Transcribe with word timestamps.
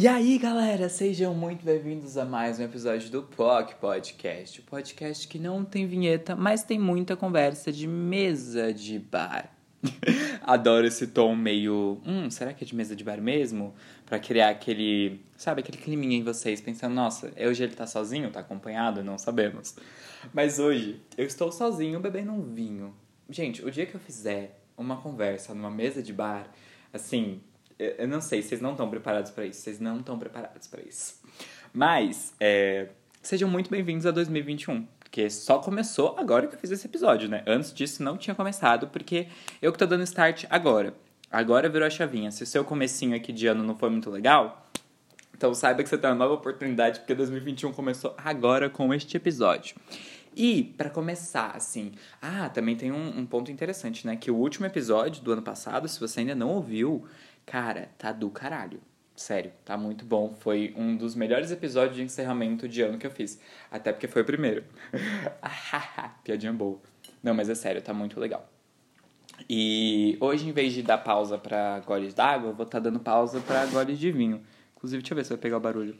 E 0.00 0.06
aí, 0.06 0.38
galera, 0.38 0.88
sejam 0.88 1.34
muito 1.34 1.64
bem-vindos 1.64 2.16
a 2.16 2.24
mais 2.24 2.60
um 2.60 2.62
episódio 2.62 3.10
do 3.10 3.20
POC 3.20 3.74
Podcast. 3.80 4.60
O 4.60 4.62
podcast 4.62 5.26
que 5.26 5.40
não 5.40 5.64
tem 5.64 5.88
vinheta, 5.88 6.36
mas 6.36 6.62
tem 6.62 6.78
muita 6.78 7.16
conversa 7.16 7.72
de 7.72 7.88
mesa 7.88 8.72
de 8.72 8.96
bar. 8.96 9.52
Adoro 10.42 10.86
esse 10.86 11.08
tom 11.08 11.34
meio. 11.34 12.00
Hum, 12.06 12.30
será 12.30 12.54
que 12.54 12.62
é 12.62 12.66
de 12.68 12.76
mesa 12.76 12.94
de 12.94 13.02
bar 13.02 13.20
mesmo? 13.20 13.74
Pra 14.06 14.20
criar 14.20 14.50
aquele. 14.50 15.20
Sabe, 15.36 15.62
aquele 15.62 15.78
climinha 15.78 16.16
em 16.16 16.22
vocês, 16.22 16.60
pensando, 16.60 16.94
nossa, 16.94 17.32
hoje 17.36 17.64
ele 17.64 17.74
tá 17.74 17.84
sozinho, 17.84 18.30
tá 18.30 18.38
acompanhado? 18.38 19.02
Não 19.02 19.18
sabemos. 19.18 19.74
Mas 20.32 20.60
hoje 20.60 21.02
eu 21.16 21.26
estou 21.26 21.50
sozinho 21.50 21.98
bebendo 21.98 22.30
um 22.30 22.54
vinho. 22.54 22.94
Gente, 23.28 23.64
o 23.64 23.70
dia 23.70 23.84
que 23.84 23.96
eu 23.96 24.00
fizer 24.00 24.62
uma 24.76 24.98
conversa 24.98 25.52
numa 25.52 25.72
mesa 25.72 26.00
de 26.00 26.12
bar, 26.12 26.48
assim, 26.92 27.40
eu 27.78 28.08
não 28.08 28.20
sei, 28.20 28.42
vocês 28.42 28.60
não 28.60 28.72
estão 28.72 28.88
preparados 28.90 29.30
para 29.30 29.46
isso. 29.46 29.60
Vocês 29.60 29.78
não 29.78 29.98
estão 29.98 30.18
preparados 30.18 30.66
para 30.66 30.82
isso. 30.82 31.20
Mas, 31.72 32.34
é, 32.40 32.88
sejam 33.22 33.48
muito 33.48 33.70
bem-vindos 33.70 34.06
a 34.06 34.10
2021. 34.10 34.86
Porque 34.98 35.30
só 35.30 35.58
começou 35.58 36.16
agora 36.18 36.46
que 36.46 36.54
eu 36.54 36.58
fiz 36.58 36.70
esse 36.70 36.86
episódio, 36.86 37.28
né? 37.28 37.42
Antes 37.46 37.72
disso 37.72 38.02
não 38.02 38.16
tinha 38.16 38.34
começado, 38.34 38.88
porque 38.88 39.28
eu 39.62 39.72
que 39.72 39.78
tô 39.78 39.86
dando 39.86 40.02
start 40.02 40.44
agora. 40.50 40.92
Agora 41.30 41.68
virou 41.68 41.86
a 41.86 41.90
chavinha. 41.90 42.30
Se 42.30 42.42
o 42.42 42.46
seu 42.46 42.64
comecinho 42.64 43.16
aqui 43.16 43.32
de 43.32 43.46
ano 43.46 43.62
não 43.62 43.74
foi 43.74 43.88
muito 43.90 44.10
legal, 44.10 44.68
então 45.34 45.54
saiba 45.54 45.82
que 45.82 45.88
você 45.88 45.96
tem 45.96 46.10
uma 46.10 46.16
nova 46.16 46.34
oportunidade, 46.34 46.98
porque 46.98 47.14
2021 47.14 47.72
começou 47.72 48.14
agora 48.18 48.68
com 48.68 48.92
este 48.92 49.16
episódio. 49.16 49.76
E, 50.36 50.62
para 50.62 50.90
começar, 50.90 51.52
assim, 51.56 51.92
ah, 52.20 52.48
também 52.48 52.76
tem 52.76 52.92
um, 52.92 53.18
um, 53.18 53.26
ponto 53.26 53.50
interessante, 53.50 54.06
né? 54.06 54.14
Que 54.14 54.30
o 54.30 54.36
último 54.36 54.66
episódio 54.66 55.22
do 55.22 55.32
ano 55.32 55.42
passado, 55.42 55.88
se 55.88 55.98
você 55.98 56.20
ainda 56.20 56.34
não 56.34 56.50
ouviu, 56.50 57.06
cara, 57.48 57.88
tá 57.96 58.12
do 58.12 58.28
caralho. 58.28 58.78
Sério, 59.16 59.50
tá 59.64 59.76
muito 59.76 60.04
bom. 60.04 60.34
Foi 60.38 60.74
um 60.76 60.94
dos 60.94 61.14
melhores 61.14 61.50
episódios 61.50 61.96
de 61.96 62.02
encerramento 62.02 62.68
de 62.68 62.82
ano 62.82 62.98
que 62.98 63.06
eu 63.06 63.10
fiz. 63.10 63.40
Até 63.70 63.90
porque 63.90 64.06
foi 64.06 64.22
o 64.22 64.24
primeiro. 64.24 64.62
Piadinha 66.22 66.52
boa. 66.52 66.78
Não, 67.22 67.34
mas 67.34 67.48
é 67.48 67.54
sério, 67.54 67.80
tá 67.82 67.94
muito 67.94 68.20
legal. 68.20 68.48
E 69.48 70.16
hoje, 70.20 70.48
em 70.48 70.52
vez 70.52 70.72
de 70.72 70.82
dar 70.82 70.98
pausa 70.98 71.38
pra 71.38 71.80
goles 71.80 72.12
d'água, 72.12 72.50
eu 72.50 72.54
vou 72.54 72.66
estar 72.66 72.78
tá 72.78 72.84
dando 72.84 73.00
pausa 73.00 73.40
pra 73.40 73.64
goles 73.66 73.98
de 73.98 74.12
vinho. 74.12 74.42
Inclusive, 74.76 75.02
deixa 75.02 75.14
eu 75.14 75.16
ver 75.16 75.24
se 75.24 75.30
vai 75.30 75.38
pegar 75.38 75.56
o 75.56 75.60
barulho. 75.60 75.96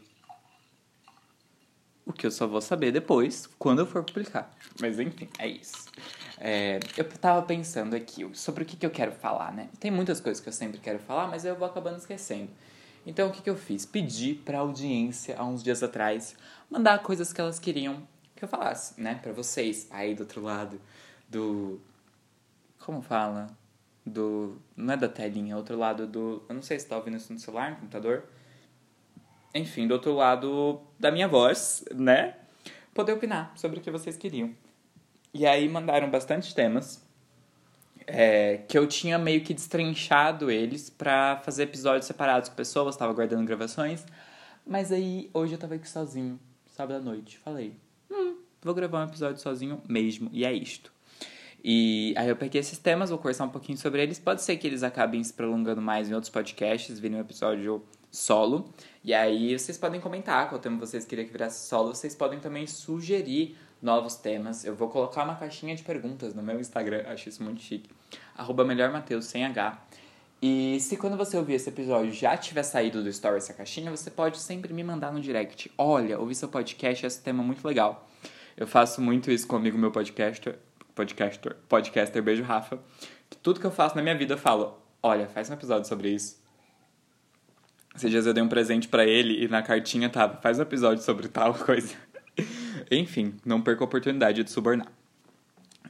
O 2.08 2.12
que 2.12 2.26
eu 2.26 2.30
só 2.30 2.46
vou 2.46 2.62
saber 2.62 2.90
depois, 2.90 3.46
quando 3.58 3.80
eu 3.80 3.86
for 3.86 4.02
publicar. 4.02 4.56
Mas 4.80 4.98
enfim, 4.98 5.28
é 5.38 5.46
isso. 5.46 5.84
É, 6.38 6.80
eu 6.96 7.04
tava 7.04 7.42
pensando 7.42 7.94
aqui 7.94 8.26
sobre 8.32 8.62
o 8.62 8.66
que, 8.66 8.78
que 8.78 8.86
eu 8.86 8.90
quero 8.90 9.12
falar, 9.12 9.52
né? 9.52 9.68
Tem 9.78 9.90
muitas 9.90 10.18
coisas 10.18 10.42
que 10.42 10.48
eu 10.48 10.52
sempre 10.52 10.78
quero 10.78 10.98
falar, 11.00 11.28
mas 11.28 11.44
eu 11.44 11.54
vou 11.54 11.68
acabando 11.68 11.98
esquecendo. 11.98 12.48
Então, 13.04 13.28
o 13.28 13.30
que, 13.30 13.42
que 13.42 13.50
eu 13.50 13.56
fiz? 13.56 13.84
Pedi 13.84 14.32
pra 14.32 14.60
audiência, 14.60 15.36
há 15.38 15.44
uns 15.44 15.62
dias 15.62 15.82
atrás, 15.82 16.34
mandar 16.70 16.98
coisas 17.02 17.30
que 17.30 17.42
elas 17.42 17.58
queriam 17.58 18.02
que 18.34 18.42
eu 18.42 18.48
falasse, 18.48 18.98
né? 18.98 19.16
Pra 19.22 19.32
vocês, 19.32 19.86
aí 19.90 20.14
do 20.14 20.20
outro 20.20 20.40
lado 20.40 20.80
do... 21.28 21.78
Como 22.78 23.02
fala? 23.02 23.48
Do... 24.06 24.56
Não 24.74 24.94
é 24.94 24.96
da 24.96 25.08
telinha, 25.08 25.52
é 25.52 25.56
outro 25.56 25.76
lado 25.76 26.06
do... 26.06 26.42
Eu 26.48 26.54
não 26.54 26.62
sei 26.62 26.78
se 26.78 26.86
tá 26.86 26.96
ouvindo 26.96 27.18
isso 27.18 27.30
no 27.30 27.38
celular, 27.38 27.72
no 27.72 27.76
computador. 27.76 28.24
Enfim, 29.54 29.86
do 29.86 29.92
outro 29.92 30.14
lado 30.14 30.80
da 30.98 31.10
minha 31.10 31.26
voz, 31.26 31.84
né? 31.94 32.34
Poder 32.92 33.12
opinar 33.12 33.52
sobre 33.56 33.78
o 33.78 33.82
que 33.82 33.90
vocês 33.90 34.16
queriam. 34.16 34.54
E 35.32 35.46
aí 35.46 35.68
mandaram 35.68 36.10
bastante 36.10 36.54
temas. 36.54 37.06
É, 38.06 38.58
que 38.66 38.78
eu 38.78 38.86
tinha 38.86 39.18
meio 39.18 39.42
que 39.42 39.52
destrinchado 39.52 40.50
eles 40.50 40.88
para 40.88 41.36
fazer 41.44 41.64
episódios 41.64 42.06
separados 42.06 42.48
com 42.48 42.54
pessoas, 42.54 42.96
tava 42.96 43.12
guardando 43.12 43.46
gravações. 43.46 44.06
Mas 44.66 44.90
aí, 44.90 45.30
hoje 45.34 45.54
eu 45.54 45.58
tava 45.58 45.74
aqui 45.74 45.88
sozinho, 45.88 46.40
sábado 46.66 46.96
à 46.96 47.00
noite. 47.00 47.38
Falei, 47.38 47.74
hum, 48.10 48.36
vou 48.62 48.74
gravar 48.74 49.04
um 49.04 49.08
episódio 49.08 49.40
sozinho 49.42 49.82
mesmo, 49.86 50.30
e 50.32 50.44
é 50.44 50.52
isto. 50.52 50.90
E 51.62 52.14
aí 52.16 52.28
eu 52.28 52.36
peguei 52.36 52.60
esses 52.60 52.78
temas, 52.78 53.10
vou 53.10 53.18
conversar 53.18 53.44
um 53.44 53.50
pouquinho 53.50 53.76
sobre 53.76 54.02
eles. 54.02 54.18
Pode 54.18 54.42
ser 54.42 54.56
que 54.56 54.66
eles 54.66 54.82
acabem 54.82 55.22
se 55.22 55.32
prolongando 55.32 55.82
mais 55.82 56.08
em 56.08 56.14
outros 56.14 56.30
podcasts, 56.30 56.98
virem 56.98 57.18
um 57.18 57.20
episódio 57.20 57.82
solo. 58.10 58.72
E 59.04 59.14
aí 59.14 59.58
vocês 59.58 59.78
podem 59.78 60.00
comentar 60.00 60.48
qual 60.48 60.60
tema 60.60 60.78
vocês 60.78 61.04
queriam 61.04 61.26
que 61.26 61.32
virasse 61.32 61.68
solo. 61.68 61.94
Vocês 61.94 62.14
podem 62.14 62.40
também 62.40 62.66
sugerir 62.66 63.56
novos 63.80 64.16
temas. 64.16 64.64
Eu 64.64 64.74
vou 64.74 64.88
colocar 64.88 65.24
uma 65.24 65.36
caixinha 65.36 65.74
de 65.74 65.82
perguntas 65.82 66.34
no 66.34 66.42
meu 66.42 66.60
Instagram, 66.60 67.04
acho 67.06 67.28
isso 67.28 67.42
muito 67.42 67.60
chique. 67.60 67.90
Arroba 68.36 68.64
melhormateus, 68.64 69.26
sem 69.26 69.44
H. 69.44 69.78
E 70.40 70.78
se 70.80 70.96
quando 70.96 71.16
você 71.16 71.36
ouvir 71.36 71.54
esse 71.54 71.68
episódio 71.68 72.12
já 72.12 72.36
tiver 72.36 72.62
saído 72.62 73.02
do 73.02 73.08
story 73.08 73.38
essa 73.38 73.52
caixinha, 73.52 73.90
você 73.90 74.08
pode 74.10 74.38
sempre 74.38 74.72
me 74.72 74.84
mandar 74.84 75.12
no 75.12 75.20
direct. 75.20 75.70
Olha, 75.76 76.18
ouvi 76.18 76.34
seu 76.34 76.48
podcast, 76.48 77.04
esse 77.04 77.20
tema 77.20 77.42
é 77.42 77.46
muito 77.46 77.66
legal. 77.66 78.08
Eu 78.56 78.66
faço 78.66 79.00
muito 79.00 79.30
isso 79.30 79.46
comigo, 79.48 79.76
meu 79.76 79.90
podcaster, 79.90 80.58
podcaster, 80.94 81.56
podcaster, 81.68 82.22
beijo 82.22 82.44
Rafa. 82.44 82.78
Tudo 83.42 83.58
que 83.58 83.66
eu 83.66 83.70
faço 83.70 83.96
na 83.96 84.02
minha 84.02 84.16
vida 84.16 84.34
eu 84.34 84.38
falo, 84.38 84.78
olha, 85.02 85.26
faz 85.26 85.50
um 85.50 85.54
episódio 85.54 85.88
sobre 85.88 86.10
isso. 86.10 86.47
Esses 87.94 88.10
dias 88.10 88.26
eu 88.26 88.34
dei 88.34 88.42
um 88.42 88.48
presente 88.48 88.88
para 88.88 89.04
ele 89.04 89.44
e 89.44 89.48
na 89.48 89.62
cartinha 89.62 90.08
tava, 90.08 90.40
faz 90.40 90.58
um 90.58 90.62
episódio 90.62 91.02
sobre 91.02 91.28
tal 91.28 91.54
coisa. 91.58 91.94
Enfim, 92.90 93.34
não 93.44 93.60
perca 93.60 93.82
a 93.82 93.86
oportunidade 93.86 94.42
de 94.42 94.50
subornar. 94.50 94.92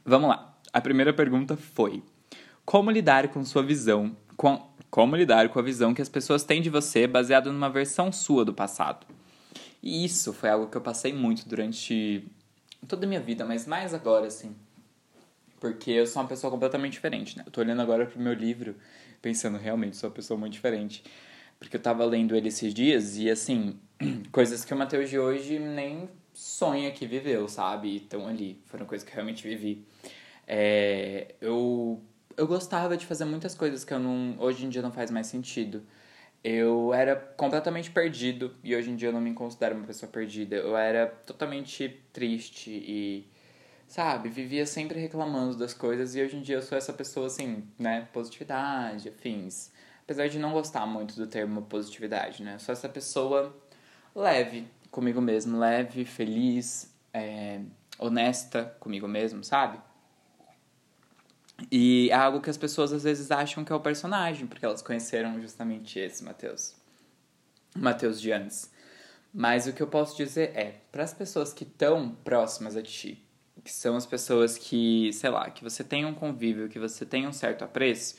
Vamos 0.04 0.28
lá. 0.28 0.56
A 0.72 0.80
primeira 0.80 1.12
pergunta 1.12 1.56
foi: 1.56 2.02
Como 2.64 2.90
lidar 2.90 3.28
com 3.28 3.44
sua 3.44 3.62
visão? 3.62 4.16
Com, 4.36 4.66
como 4.90 5.16
lidar 5.16 5.48
com 5.50 5.58
a 5.58 5.62
visão 5.62 5.92
que 5.92 6.00
as 6.00 6.08
pessoas 6.08 6.44
têm 6.44 6.62
de 6.62 6.70
você 6.70 7.06
baseado 7.06 7.52
numa 7.52 7.68
versão 7.68 8.10
sua 8.10 8.44
do 8.44 8.54
passado? 8.54 9.06
E 9.82 10.04
isso 10.04 10.32
foi 10.32 10.48
algo 10.50 10.68
que 10.68 10.76
eu 10.76 10.80
passei 10.80 11.12
muito 11.12 11.48
durante 11.48 12.24
toda 12.86 13.06
a 13.06 13.08
minha 13.08 13.20
vida, 13.20 13.44
mas 13.44 13.66
mais 13.66 13.94
agora, 13.94 14.26
assim. 14.26 14.54
Porque 15.60 15.90
eu 15.90 16.06
sou 16.06 16.22
uma 16.22 16.28
pessoa 16.28 16.50
completamente 16.50 16.92
diferente, 16.92 17.36
né? 17.36 17.42
Eu 17.46 17.52
tô 17.52 17.60
olhando 17.60 17.82
agora 17.82 18.06
pro 18.06 18.20
meu 18.20 18.32
livro, 18.32 18.76
pensando, 19.20 19.58
realmente, 19.58 19.96
sou 19.96 20.08
uma 20.08 20.14
pessoa 20.14 20.38
muito 20.38 20.52
diferente. 20.52 21.02
Porque 21.58 21.76
eu 21.76 21.82
tava 21.82 22.04
lendo 22.04 22.36
ele 22.36 22.48
esses 22.48 22.72
dias 22.72 23.16
e, 23.16 23.30
assim, 23.30 23.78
coisas 24.30 24.64
que 24.64 24.72
o 24.72 24.76
Matheus 24.76 25.10
de 25.10 25.18
hoje 25.18 25.58
nem 25.58 26.08
sonha 26.32 26.90
que 26.92 27.06
viveu, 27.06 27.48
sabe? 27.48 27.96
Estão 27.96 28.28
ali, 28.28 28.62
foram 28.66 28.86
coisas 28.86 29.04
que 29.04 29.12
eu 29.12 29.16
realmente 29.16 29.46
vivi. 29.46 29.84
É, 30.46 31.34
eu, 31.40 32.00
eu 32.36 32.46
gostava 32.46 32.96
de 32.96 33.04
fazer 33.04 33.24
muitas 33.24 33.54
coisas 33.54 33.84
que 33.84 33.92
eu 33.92 33.98
não, 33.98 34.36
hoje 34.38 34.64
em 34.64 34.68
dia 34.68 34.80
não 34.80 34.92
faz 34.92 35.10
mais 35.10 35.26
sentido. 35.26 35.82
Eu 36.42 36.94
era 36.94 37.16
completamente 37.16 37.90
perdido 37.90 38.54
e 38.62 38.74
hoje 38.74 38.90
em 38.90 38.96
dia 38.96 39.08
eu 39.08 39.12
não 39.12 39.20
me 39.20 39.34
considero 39.34 39.74
uma 39.74 39.86
pessoa 39.86 40.10
perdida. 40.10 40.56
Eu 40.56 40.76
era 40.76 41.08
totalmente 41.08 42.00
triste 42.12 42.70
e, 42.70 43.28
sabe, 43.88 44.28
vivia 44.28 44.64
sempre 44.64 45.00
reclamando 45.00 45.56
das 45.56 45.74
coisas 45.74 46.14
e 46.14 46.22
hoje 46.22 46.36
em 46.36 46.42
dia 46.42 46.56
eu 46.56 46.62
sou 46.62 46.78
essa 46.78 46.92
pessoa 46.92 47.26
assim, 47.26 47.64
né, 47.76 48.06
positividade, 48.12 49.08
afins. 49.08 49.72
Apesar 50.08 50.26
de 50.26 50.38
não 50.38 50.52
gostar 50.52 50.86
muito 50.86 51.14
do 51.16 51.26
termo 51.26 51.60
positividade, 51.60 52.42
né? 52.42 52.58
Sou 52.58 52.72
essa 52.72 52.88
pessoa 52.88 53.54
leve, 54.14 54.66
comigo 54.90 55.20
mesmo, 55.20 55.58
leve, 55.58 56.06
feliz, 56.06 56.90
é, 57.12 57.60
honesta 57.98 58.74
comigo 58.80 59.06
mesmo, 59.06 59.44
sabe? 59.44 59.78
E 61.70 62.08
é 62.10 62.14
algo 62.14 62.40
que 62.40 62.48
as 62.48 62.56
pessoas 62.56 62.90
às 62.90 63.02
vezes 63.02 63.30
acham 63.30 63.62
que 63.62 63.70
é 63.70 63.76
o 63.76 63.80
personagem, 63.80 64.46
porque 64.46 64.64
elas 64.64 64.80
conheceram 64.80 65.38
justamente 65.42 65.98
esse 65.98 66.24
Mateus. 66.24 66.74
Mateus 67.76 68.18
de 68.18 68.32
antes. 68.32 68.72
Mas 69.30 69.66
o 69.66 69.74
que 69.74 69.82
eu 69.82 69.88
posso 69.88 70.16
dizer 70.16 70.56
é, 70.56 70.80
para 70.90 71.04
as 71.04 71.12
pessoas 71.12 71.52
que 71.52 71.64
estão 71.64 72.16
próximas 72.24 72.78
a 72.78 72.82
ti, 72.82 73.22
que 73.62 73.70
são 73.70 73.94
as 73.94 74.06
pessoas 74.06 74.56
que, 74.56 75.12
sei 75.12 75.28
lá, 75.28 75.50
que 75.50 75.62
você 75.62 75.84
tem 75.84 76.06
um 76.06 76.14
convívio, 76.14 76.70
que 76.70 76.78
você 76.78 77.04
tem 77.04 77.26
um 77.26 77.32
certo 77.34 77.62
apreço, 77.62 78.16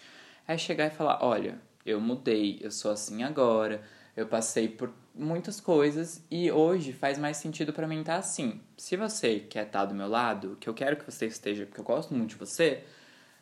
é 0.48 0.56
chegar 0.56 0.86
e 0.86 0.92
falar: 0.92 1.18
olha, 1.24 1.68
eu 1.86 2.00
mudei, 2.00 2.60
eu 2.62 2.72
sou 2.72 2.92
assim 2.92 3.24
agora, 3.24 3.82
eu 4.16 4.28
passei 4.28 4.68
por 4.68 4.92
muitas 5.14 5.60
coisas 5.60 6.24
e 6.30 6.52
hoje 6.52 6.94
faz 6.94 7.18
mais 7.18 7.38
sentido 7.38 7.74
para 7.74 7.88
mim 7.88 8.02
estar 8.02 8.14
tá 8.14 8.20
assim. 8.20 8.62
Se 8.78 8.96
você 8.96 9.40
quer 9.40 9.66
estar 9.68 9.80
tá 9.80 9.86
do 9.86 9.96
meu 9.96 10.08
lado, 10.08 10.58
que 10.60 10.70
eu 10.70 10.74
quero 10.74 10.98
que 10.98 11.06
você 11.06 11.26
esteja, 11.26 11.66
porque 11.66 11.80
eu 11.80 11.86
gosto 11.86 12.14
muito 12.14 12.32
de 12.32 12.36
você, 12.36 12.84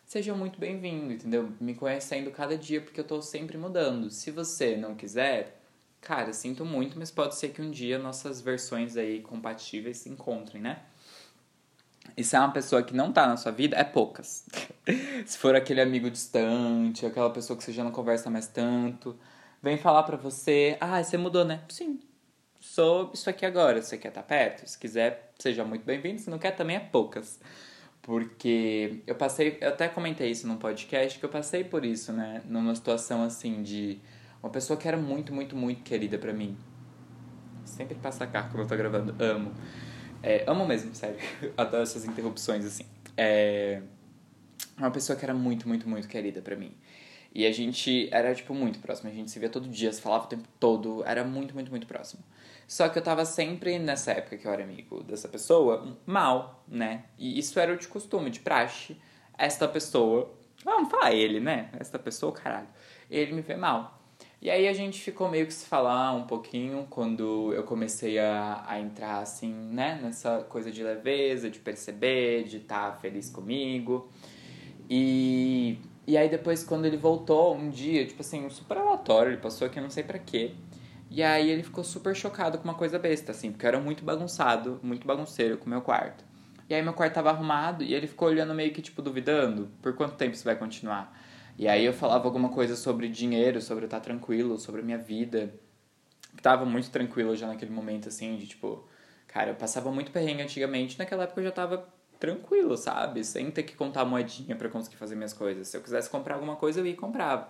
seja 0.06 0.34
muito 0.34 0.60
bem-vindo, 0.60 1.14
entendeu? 1.14 1.52
Me 1.60 1.76
conhecendo 1.76 2.32
cada 2.32 2.58
dia 2.58 2.82
porque 2.82 3.00
eu 3.00 3.04
tô 3.04 3.22
sempre 3.22 3.58
mudando. 3.58 4.10
Se 4.10 4.32
você 4.32 4.76
não 4.76 4.96
quiser, 4.96 5.62
cara, 6.02 6.34
sinto 6.34 6.66
muito, 6.66 6.98
mas 6.98 7.12
pode 7.12 7.36
ser 7.36 7.50
que 7.50 7.62
um 7.62 7.70
dia 7.72 8.00
nossas 8.00 8.42
versões 8.42 8.98
aí 8.98 9.22
compatíveis 9.22 9.98
se 9.98 10.10
encontrem, 10.10 10.62
né? 10.62 10.82
E 12.16 12.24
se 12.24 12.36
é 12.36 12.40
uma 12.40 12.52
pessoa 12.52 12.82
que 12.82 12.96
não 12.96 13.12
tá 13.12 13.28
na 13.28 13.38
sua 13.38 13.52
vida, 13.52 13.76
é 13.76 13.84
poucas. 13.84 14.46
se 15.26 15.38
for 15.38 15.56
aquele 15.56 15.82
amigo 15.82 16.10
distante, 16.10 17.06
aquela 17.06 17.30
pessoa 17.30 17.58
que 17.58 17.64
você 17.64 17.72
já 17.72 17.84
não 17.84 17.92
conversa 17.92 18.30
mais 18.30 18.48
tanto, 18.48 19.18
vem 19.62 19.78
falar 19.78 20.04
pra 20.04 20.18
você, 20.18 20.78
ah, 20.80 21.04
você 21.04 21.18
mudou, 21.18 21.44
né? 21.46 21.62
Sim, 21.70 22.00
sou 22.60 23.12
isso 23.14 23.30
aqui 23.30 23.46
agora. 23.46 23.82
Você 23.82 23.98
quer 23.98 24.10
estar 24.10 24.22
tá 24.22 24.28
perto? 24.28 24.68
Se 24.68 24.78
quiser, 24.78 25.32
seja 25.38 25.64
muito 25.64 25.84
bem-vindo. 25.84 26.20
Se 26.20 26.30
não 26.30 26.40
quer, 26.40 26.52
também 26.52 26.76
é 26.76 26.80
poucas. 26.80 27.40
Porque 28.02 29.04
eu 29.06 29.16
passei, 29.16 29.58
eu 29.60 29.70
até 29.70 29.90
comentei 29.90 30.32
isso 30.32 30.48
num 30.48 30.58
podcast, 30.58 31.20
que 31.20 31.26
eu 31.26 31.30
passei 31.30 31.64
por 31.64 31.84
isso, 31.84 32.14
né? 32.14 32.42
Numa 32.46 32.74
situação 32.74 33.24
assim 33.24 33.62
de 33.62 34.00
Uma 34.42 34.50
pessoa 34.50 34.78
que 34.78 34.88
era 34.88 34.98
muito, 34.98 35.34
muito, 35.34 35.56
muito 35.56 35.84
querida 35.84 36.18
para 36.18 36.32
mim. 36.32 36.58
Sempre 37.66 37.96
passa 37.96 38.26
carro 38.26 38.50
quando 38.50 38.64
eu 38.64 38.68
tô 38.68 38.78
gravando. 38.78 39.16
Amo. 39.22 39.52
É, 40.28 40.44
amo 40.46 40.68
mesmo, 40.68 40.94
sério. 40.94 41.18
Adoro 41.56 41.84
essas 41.84 42.04
interrupções, 42.04 42.66
assim. 42.66 42.84
É 43.16 43.82
uma 44.78 44.92
pessoa 44.92 45.18
que 45.18 45.24
era 45.24 45.34
muito, 45.34 45.66
muito, 45.70 45.88
muito 45.88 46.06
querida 46.06 46.42
para 46.42 46.54
mim. 46.54 46.76
E 47.34 47.46
a 47.46 47.52
gente 47.54 48.10
era, 48.12 48.36
tipo, 48.36 48.54
muito 48.54 48.78
próximo. 48.80 49.10
A 49.10 49.14
gente 49.14 49.32
se 49.32 49.40
via 49.40 49.48
todo 49.48 49.70
dia, 49.70 49.92
se 49.94 50.02
falava 50.02 50.26
o 50.26 50.28
tempo 50.28 50.46
todo. 50.60 51.02
Era 51.06 51.24
muito, 51.24 51.54
muito, 51.54 51.72
muito 51.72 51.88
próximo. 51.88 52.22
Só 52.68 52.90
que 52.90 53.00
eu 53.00 53.02
tava 53.02 53.24
sempre, 53.24 53.80
nessa 53.80 54.12
época 54.12 54.36
que 54.38 54.46
eu 54.46 54.52
era 54.52 54.64
amigo 54.64 55.02
dessa 55.02 55.30
pessoa, 55.30 55.98
mal, 56.06 56.62
né? 56.68 57.06
E 57.18 57.40
isso 57.40 57.58
era 57.58 57.78
de 57.78 57.88
costume, 57.88 58.30
de 58.30 58.42
praxe. 58.42 58.98
Esta 59.38 59.66
pessoa. 59.66 60.36
Vamos 60.62 60.92
falar 60.92 61.14
ele, 61.14 61.40
né? 61.40 61.70
Esta 61.80 61.98
pessoa, 61.98 62.34
caralho. 62.34 62.68
Ele 63.10 63.32
me 63.32 63.42
vê 63.42 63.56
mal. 63.56 63.97
E 64.40 64.52
aí 64.52 64.68
a 64.68 64.74
gente 64.74 65.02
ficou 65.02 65.30
meio 65.30 65.48
que 65.48 65.54
se 65.54 65.66
falar 65.66 66.14
um 66.14 66.28
pouquinho 66.28 66.86
quando 66.90 67.52
eu 67.54 67.64
comecei 67.64 68.20
a, 68.20 68.64
a 68.68 68.80
entrar 68.80 69.20
assim, 69.20 69.52
né, 69.52 70.00
nessa 70.02 70.46
coisa 70.48 70.72
de 70.72 70.84
leveza, 70.84 71.50
de 71.50 71.58
perceber, 71.58 72.44
de 72.44 72.58
estar 72.58 72.92
tá 72.92 72.98
feliz 72.98 73.32
comigo. 73.32 74.10
E, 74.88 75.80
e 76.06 76.16
aí 76.16 76.30
depois 76.30 76.64
quando 76.64 76.86
ele 76.86 76.98
voltou 76.98 77.56
um 77.56 77.70
dia, 77.70 78.06
tipo 78.06 78.22
assim, 78.22 78.48
super 78.50 78.78
aleatório, 78.78 79.32
ele 79.32 79.42
passou 79.42 79.66
aqui 79.66 79.82
não 79.82 79.90
sei 79.90 80.04
para 80.04 80.20
quê. 80.20 80.54
E 81.10 81.24
aí 81.24 81.50
ele 81.50 81.64
ficou 81.64 81.84
super 81.84 82.16
chocado 82.16 82.58
com 82.60 82.66
uma 82.66 82.76
coisa 82.76 83.00
besta, 83.00 83.32
assim, 83.32 83.52
porque 83.52 83.66
eu 83.66 83.70
era 83.70 83.80
muito 83.80 84.04
bagunçado, 84.04 84.80
muito 84.84 85.08
bagunceiro 85.08 85.58
com 85.58 85.66
o 85.66 85.70
meu 85.70 85.82
quarto. 85.82 86.24
E 86.70 86.76
aí 86.76 86.84
meu 86.84 86.94
quarto 86.94 87.14
tava 87.14 87.30
arrumado 87.30 87.84
e 87.84 87.94
ele 87.94 88.08
ficou 88.08 88.28
olhando 88.28 88.54
meio 88.54 88.72
que, 88.74 88.82
tipo, 88.82 89.02
duvidando 89.02 89.72
por 89.82 89.96
quanto 89.96 90.16
tempo 90.16 90.36
isso 90.36 90.44
vai 90.44 90.56
continuar. 90.56 91.18
E 91.58 91.68
aí 91.68 91.84
eu 91.84 91.94
falava 91.94 92.26
alguma 92.26 92.50
coisa 92.50 92.76
sobre 92.76 93.08
dinheiro, 93.10 93.62
sobre 93.62 93.86
estar 93.86 94.00
tranquilo, 94.00 94.60
sobre 94.60 94.82
a 94.82 94.84
minha 94.84 94.98
vida. 94.98 95.54
Que 96.36 96.42
tava 96.42 96.66
muito 96.66 96.92
tranquilo 96.92 97.36
já 97.36 97.48
naquele 97.48 97.72
momento, 97.72 98.08
assim, 98.08 98.38
de 98.38 98.48
tipo... 98.48 98.88
Cara, 99.28 99.52
eu 99.52 99.56
passava 99.56 99.92
muito 99.92 100.12
perrengue 100.12 100.42
antigamente, 100.44 100.98
naquela 100.98 101.24
época 101.24 101.42
eu 101.42 101.46
já 101.46 101.52
tava 101.52 101.88
tranquilo, 102.20 102.78
sabe? 102.78 103.24
Sem 103.24 103.52
ter 103.52 103.64
que 103.64 103.76
contar 103.76 104.06
moedinha 104.06 104.56
para 104.56 104.70
conseguir 104.70 104.96
fazer 104.98 105.16
minhas 105.16 105.34
coisas. 105.34 105.68
Se 105.68 105.78
eu 105.78 105.82
quisesse 105.82 106.10
comprar 106.10 106.36
alguma 106.36 106.56
coisa, 106.56 106.80
eu 106.80 106.86
ia 106.86 106.94
e 106.94 106.96
comprava. 106.96 107.50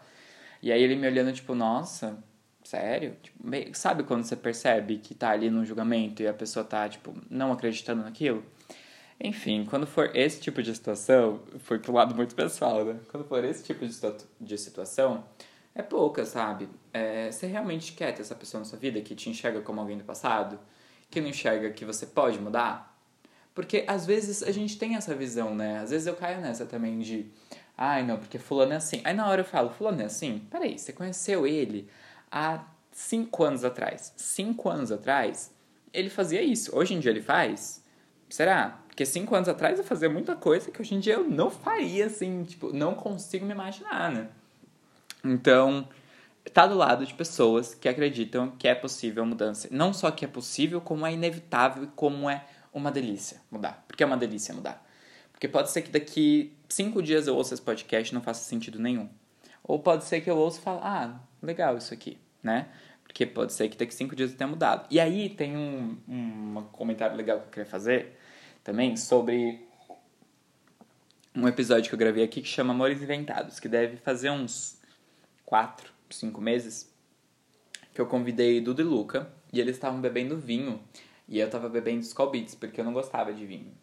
E 0.61 0.71
aí 0.71 0.81
ele 0.81 0.95
me 0.95 1.07
olhando, 1.07 1.31
tipo, 1.33 1.53
nossa, 1.53 2.17
sério? 2.63 3.15
Tipo, 3.21 3.37
sabe 3.73 4.03
quando 4.03 4.23
você 4.23 4.35
percebe 4.35 4.97
que 4.97 5.13
tá 5.13 5.29
ali 5.31 5.49
no 5.49 5.63
julgamento 5.65 6.21
e 6.23 6.27
a 6.27 6.33
pessoa 6.33 6.65
tá, 6.65 6.87
tipo, 6.89 7.13
não 7.29 7.51
acreditando 7.51 8.03
naquilo? 8.03 8.43
Enfim, 9.19 9.65
quando 9.65 9.87
for 9.87 10.15
esse 10.15 10.39
tipo 10.39 10.61
de 10.61 10.73
situação, 10.73 11.41
foi 11.59 11.79
pro 11.79 11.91
lado 11.91 12.13
muito 12.15 12.35
pessoal, 12.35 12.85
né? 12.85 12.99
Quando 13.09 13.25
for 13.25 13.43
esse 13.43 13.63
tipo 13.63 13.85
de, 13.85 13.95
de 14.39 14.57
situação, 14.57 15.23
é 15.73 15.81
pouca, 15.81 16.25
sabe? 16.25 16.69
É, 16.93 17.31
você 17.31 17.47
realmente 17.47 17.93
quer 17.93 18.11
ter 18.13 18.21
essa 18.21 18.35
pessoa 18.35 18.59
na 18.59 18.65
sua 18.65 18.77
vida 18.77 19.01
que 19.01 19.15
te 19.15 19.29
enxerga 19.29 19.61
como 19.61 19.79
alguém 19.79 19.97
do 19.97 20.03
passado? 20.03 20.59
Que 21.09 21.19
não 21.19 21.29
enxerga 21.29 21.71
que 21.71 21.83
você 21.83 22.05
pode 22.05 22.39
mudar? 22.39 22.95
Porque 23.55 23.85
às 23.87 24.05
vezes 24.05 24.43
a 24.43 24.51
gente 24.51 24.77
tem 24.77 24.95
essa 24.95 25.15
visão, 25.15 25.55
né? 25.55 25.79
Às 25.79 25.89
vezes 25.89 26.05
eu 26.05 26.15
caio 26.15 26.39
nessa 26.39 26.65
também 26.65 26.99
de, 26.99 27.25
ai 27.75 28.05
não, 28.05 28.17
porque 28.17 28.37
fulano 28.37 28.73
é 28.73 28.75
assim. 28.75 29.01
Aí 29.03 29.15
na 29.15 29.27
hora 29.27 29.41
eu 29.41 29.45
falo, 29.45 29.71
fulano 29.71 29.99
é 29.99 30.05
assim? 30.05 30.45
Peraí, 30.51 30.77
você 30.77 30.93
conheceu 30.93 31.47
ele 31.47 31.89
há 32.31 32.63
cinco 32.91 33.43
anos 33.43 33.63
atrás. 33.63 34.13
Cinco 34.15 34.69
anos 34.69 34.91
atrás, 34.91 35.51
ele 35.91 36.09
fazia 36.09 36.41
isso. 36.41 36.75
Hoje 36.75 36.93
em 36.93 36.99
dia 36.99 37.09
ele 37.09 37.21
faz? 37.21 37.83
Será? 38.29 38.79
Porque 38.87 39.05
cinco 39.05 39.35
anos 39.35 39.47
atrás 39.47 39.77
eu 39.77 39.85
fazia 39.85 40.09
muita 40.09 40.35
coisa 40.35 40.71
que 40.71 40.81
hoje 40.81 40.95
em 40.95 40.99
dia 40.99 41.13
eu 41.13 41.23
não 41.23 41.49
faria, 41.49 42.07
assim, 42.07 42.43
tipo, 42.43 42.73
não 42.73 42.95
consigo 42.95 43.45
me 43.45 43.51
imaginar, 43.51 44.11
né? 44.11 44.27
Então, 45.23 45.87
tá 46.53 46.65
do 46.65 46.75
lado 46.75 47.05
de 47.05 47.13
pessoas 47.13 47.73
que 47.73 47.87
acreditam 47.87 48.51
que 48.51 48.67
é 48.67 48.75
possível 48.75 49.25
mudança. 49.25 49.67
Não 49.71 49.93
só 49.93 50.09
que 50.11 50.25
é 50.25 50.27
possível, 50.27 50.81
como 50.81 51.05
é 51.05 51.13
inevitável 51.13 51.83
e 51.83 51.87
como 51.87 52.29
é 52.29 52.45
uma 52.73 52.91
delícia 52.91 53.41
mudar. 53.51 53.83
Porque 53.87 54.03
é 54.03 54.05
uma 54.05 54.17
delícia 54.17 54.53
mudar. 54.53 54.83
Porque 55.31 55.47
pode 55.47 55.69
ser 55.69 55.83
que 55.83 55.91
daqui 55.91 56.53
cinco 56.67 57.01
dias 57.01 57.27
eu 57.27 57.35
ouça 57.35 57.53
esse 57.53 57.61
podcast 57.61 58.11
e 58.11 58.15
não 58.15 58.21
faça 58.21 58.43
sentido 58.43 58.79
nenhum. 58.79 59.07
Ou 59.63 59.79
pode 59.79 60.05
ser 60.05 60.21
que 60.21 60.29
eu 60.29 60.37
ouça 60.37 60.59
e 60.59 60.61
fale, 60.61 60.79
ah, 60.81 61.19
legal 61.41 61.77
isso 61.77 61.93
aqui, 61.93 62.17
né? 62.41 62.67
Porque 63.17 63.25
pode 63.25 63.51
ser 63.51 63.67
que 63.67 63.75
daqui 63.75 63.95
cinco 63.95 64.15
dias 64.15 64.29
eu 64.29 64.37
tenha 64.37 64.47
mudado. 64.47 64.85
E 64.91 64.99
aí 64.99 65.27
tem 65.27 65.57
um, 65.57 65.97
um 66.07 66.63
comentário 66.71 67.17
legal 67.17 67.39
que 67.39 67.45
eu 67.45 67.49
queria 67.49 67.65
fazer, 67.65 68.15
também 68.63 68.95
sobre 68.95 69.65
um 71.35 71.47
episódio 71.47 71.89
que 71.89 71.95
eu 71.95 71.97
gravei 71.97 72.23
aqui 72.23 72.43
que 72.43 72.47
chama 72.47 72.75
Amores 72.75 73.01
Inventados, 73.01 73.59
que 73.59 73.67
deve 73.67 73.97
fazer 73.97 74.29
uns 74.29 74.79
4, 75.47 75.91
5 76.11 76.39
meses, 76.39 76.93
que 77.91 77.99
eu 77.99 78.05
convidei 78.05 78.61
Dudu 78.61 78.83
e 78.83 78.85
Luca, 78.85 79.33
e 79.51 79.59
eles 79.59 79.77
estavam 79.77 79.99
bebendo 79.99 80.37
vinho, 80.37 80.79
e 81.27 81.39
eu 81.39 81.49
tava 81.49 81.67
bebendo 81.67 82.01
Skull 82.01 82.29
Beats, 82.29 82.53
porque 82.53 82.79
eu 82.79 82.85
não 82.85 82.93
gostava 82.93 83.33
de 83.33 83.47
vinho. 83.47 83.73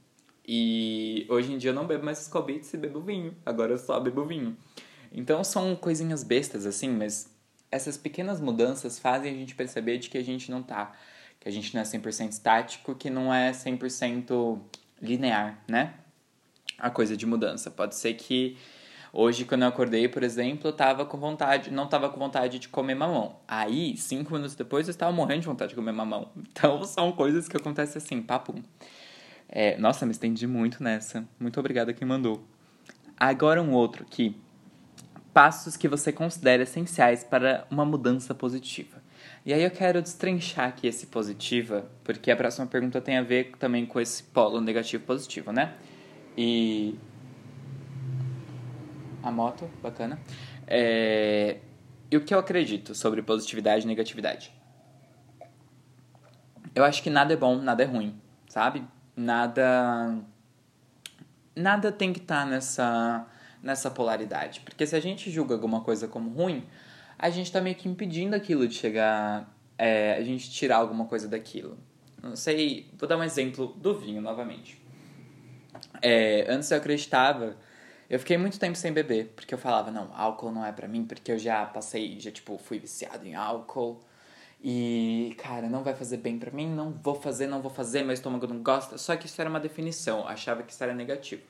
E 0.46 1.26
hoje 1.28 1.52
em 1.52 1.58
dia 1.58 1.70
eu 1.70 1.75
não 1.75 1.88
bebo 1.88 2.04
mais 2.04 2.22
Skull 2.22 2.44
Beats 2.44 2.72
e 2.72 2.76
bebo 2.76 3.00
vinho, 3.00 3.37
agora 3.44 3.72
eu 3.72 3.78
só 3.78 3.98
bebo 3.98 4.25
vinho. 4.25 4.56
Então 5.10 5.42
são 5.42 5.75
coisinhas 5.75 6.22
bestas 6.22 6.66
assim, 6.66 6.90
mas 6.90 7.33
essas 7.75 7.97
pequenas 7.97 8.41
mudanças 8.41 8.99
fazem 8.99 9.32
a 9.32 9.35
gente 9.35 9.55
perceber 9.55 9.99
de 9.99 10.09
que 10.09 10.17
a 10.17 10.23
gente 10.23 10.50
não 10.50 10.62
tá 10.62 10.93
que 11.41 11.49
a 11.49 11.53
gente 11.53 11.75
não 11.75 11.82
é 11.82 11.85
100% 11.85 12.31
estático, 12.31 12.94
que 12.94 13.11
não 13.11 13.35
é 13.35 13.50
100% 13.50 14.59
linear, 15.03 15.62
né? 15.69 15.93
A 16.79 16.88
coisa 16.88 17.15
de 17.15 17.26
mudança. 17.26 17.71
Pode 17.71 17.97
ser 17.97 18.15
que 18.15 18.56
hoje, 19.12 19.44
quando 19.44 19.61
eu 19.61 19.69
acordei, 19.69 20.09
por 20.09 20.23
exemplo, 20.23 20.69
eu 20.69 20.73
tava 20.73 21.05
com 21.05 21.19
vontade, 21.19 21.71
não 21.71 21.87
tava 21.87 22.09
com 22.09 22.19
vontade 22.19 22.59
de 22.59 22.69
comer 22.69 22.94
mamão. 22.94 23.37
Aí, 23.47 23.94
cinco 23.99 24.32
minutos 24.32 24.55
depois, 24.55 24.88
eu 24.88 24.93
estava 24.93 25.12
morrendo 25.12 25.41
de 25.41 25.47
vontade 25.47 25.71
de 25.71 25.75
comer 25.75 25.93
mamão. 25.93 26.31
Então, 26.49 26.82
são 26.85 27.12
coisas 27.12 27.47
que 27.47 27.56
acontecem 27.59 28.00
assim, 28.00 28.23
papum. 28.23 28.62
É, 29.47 29.76
nossa, 29.76 30.06
me 30.06 30.12
estendi 30.12 30.47
muito 30.47 30.82
nessa. 30.82 31.29
Muito 31.38 31.61
obrigada 31.61 31.93
quem 31.93 32.09
mandou. 32.09 32.43
Agora 33.19 33.62
um 33.62 33.73
outro 33.73 34.03
aqui. 34.03 34.35
Passos 35.34 35.76
que 35.76 35.88
você 35.88 36.12
considera 36.12 36.62
essenciais 36.62 37.25
para 37.25 37.66
uma 37.70 37.84
mudança 37.84 38.34
positiva. 38.34 39.02
E 39.44 39.52
aí 39.52 39.62
eu 39.62 39.70
quero 39.70 40.00
destrinchar 40.00 40.69
aqui 40.69 40.86
esse 40.86 41.08
positiva, 41.08 41.84
porque 42.02 42.31
a 42.31 42.36
próxima 42.36 42.66
pergunta 42.66 43.00
tem 43.00 43.19
a 43.19 43.22
ver 43.22 43.52
também 43.58 43.84
com 43.84 44.00
esse 44.00 44.22
polo 44.22 44.60
negativo 44.60 45.04
positivo, 45.04 45.52
né? 45.52 45.75
E 46.38 46.96
a 49.22 49.31
moto, 49.31 49.69
bacana. 49.82 50.19
É... 50.66 51.58
E 52.10 52.16
o 52.16 52.20
que 52.20 52.32
eu 52.32 52.38
acredito 52.38 52.94
sobre 52.94 53.20
positividade 53.20 53.84
e 53.84 53.88
negatividade? 53.88 54.52
Eu 56.75 56.85
acho 56.85 57.02
que 57.02 57.11
nada 57.11 57.32
é 57.32 57.37
bom, 57.37 57.56
nada 57.56 57.82
é 57.82 57.87
ruim, 57.87 58.16
sabe? 58.49 58.85
Nada 59.16 60.16
nada 61.56 61.92
tem 61.92 62.12
que 62.12 62.20
estar 62.20 62.44
tá 62.44 62.50
nessa 62.50 63.26
nessa 63.64 63.90
polaridade, 63.90 64.61
porque 64.61 64.87
se 64.87 64.94
a 64.94 65.00
gente 65.00 65.30
julga 65.30 65.54
alguma 65.54 65.80
coisa 65.80 66.06
como 66.06 66.30
ruim, 66.30 66.64
a 67.18 67.30
gente 67.30 67.50
tá 67.50 67.61
meio 67.61 67.75
que 67.75 67.88
impedindo 67.88 68.37
aquilo 68.37 68.68
de 68.68 68.75
chegar. 68.75 69.52
É, 69.76 70.14
a 70.14 70.23
gente 70.23 70.49
tirar 70.52 70.76
alguma 70.76 71.06
coisa 71.06 71.26
daquilo. 71.26 71.76
Não 72.23 72.37
sei, 72.37 72.87
vou 72.97 73.09
dar 73.09 73.16
um 73.16 73.25
exemplo 73.25 73.68
do 73.76 73.99
vinho 73.99 74.23
novamente. 74.23 74.80
É, 76.00 76.47
antes 76.49 76.71
eu 76.71 76.78
acreditava, 76.78 77.56
eu 78.09 78.18
fiquei 78.21 78.38
muito 78.38 78.59
tempo 78.59 78.76
sem 78.76 78.92
beber, 78.92 79.33
porque 79.35 79.52
eu 79.52 79.59
falava, 79.59 79.90
não, 79.90 80.11
álcool 80.14 80.52
não 80.52 80.64
é 80.64 80.71
para 80.71 80.87
mim, 80.87 81.04
porque 81.04 81.33
eu 81.33 81.38
já 81.38 81.66
passei, 81.66 82.21
já 82.21 82.30
tipo, 82.30 82.56
fui 82.56 82.78
viciado 82.78 83.26
em 83.26 83.35
álcool. 83.35 84.00
E, 84.62 85.35
cara, 85.38 85.68
não 85.68 85.83
vai 85.83 85.94
fazer 85.94 86.18
bem 86.18 86.38
para 86.38 86.50
mim, 86.50 86.68
não 86.68 86.92
vou 86.92 87.14
fazer, 87.14 87.47
não 87.47 87.61
vou 87.61 87.71
fazer, 87.71 88.02
meu 88.02 88.14
estômago 88.14 88.47
não 88.47 88.62
gosta. 88.62 88.97
Só 88.97 89.16
que 89.16 89.26
isso 89.26 89.40
era 89.40 89.50
uma 89.50 89.61
definição, 89.61 90.26
achava 90.26 90.62
que 90.62 90.73
isso 90.73 90.83
era 90.83 90.94
negativo. 90.94 91.42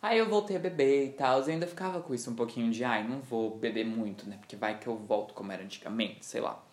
Aí 0.00 0.18
eu 0.18 0.28
voltei 0.28 0.56
a 0.56 0.60
beber 0.60 1.06
e 1.06 1.12
tal, 1.12 1.46
e 1.46 1.50
ainda 1.50 1.66
ficava 1.66 2.00
com 2.00 2.14
isso 2.14 2.30
um 2.30 2.34
pouquinho 2.34 2.70
de, 2.70 2.84
ai, 2.84 3.06
não 3.06 3.20
vou 3.20 3.56
beber 3.56 3.84
muito, 3.84 4.28
né? 4.28 4.36
Porque 4.38 4.54
vai 4.54 4.78
que 4.78 4.86
eu 4.86 4.96
volto 4.96 5.34
como 5.34 5.50
era 5.50 5.62
antigamente, 5.62 6.24
sei 6.24 6.40
lá. 6.40 6.64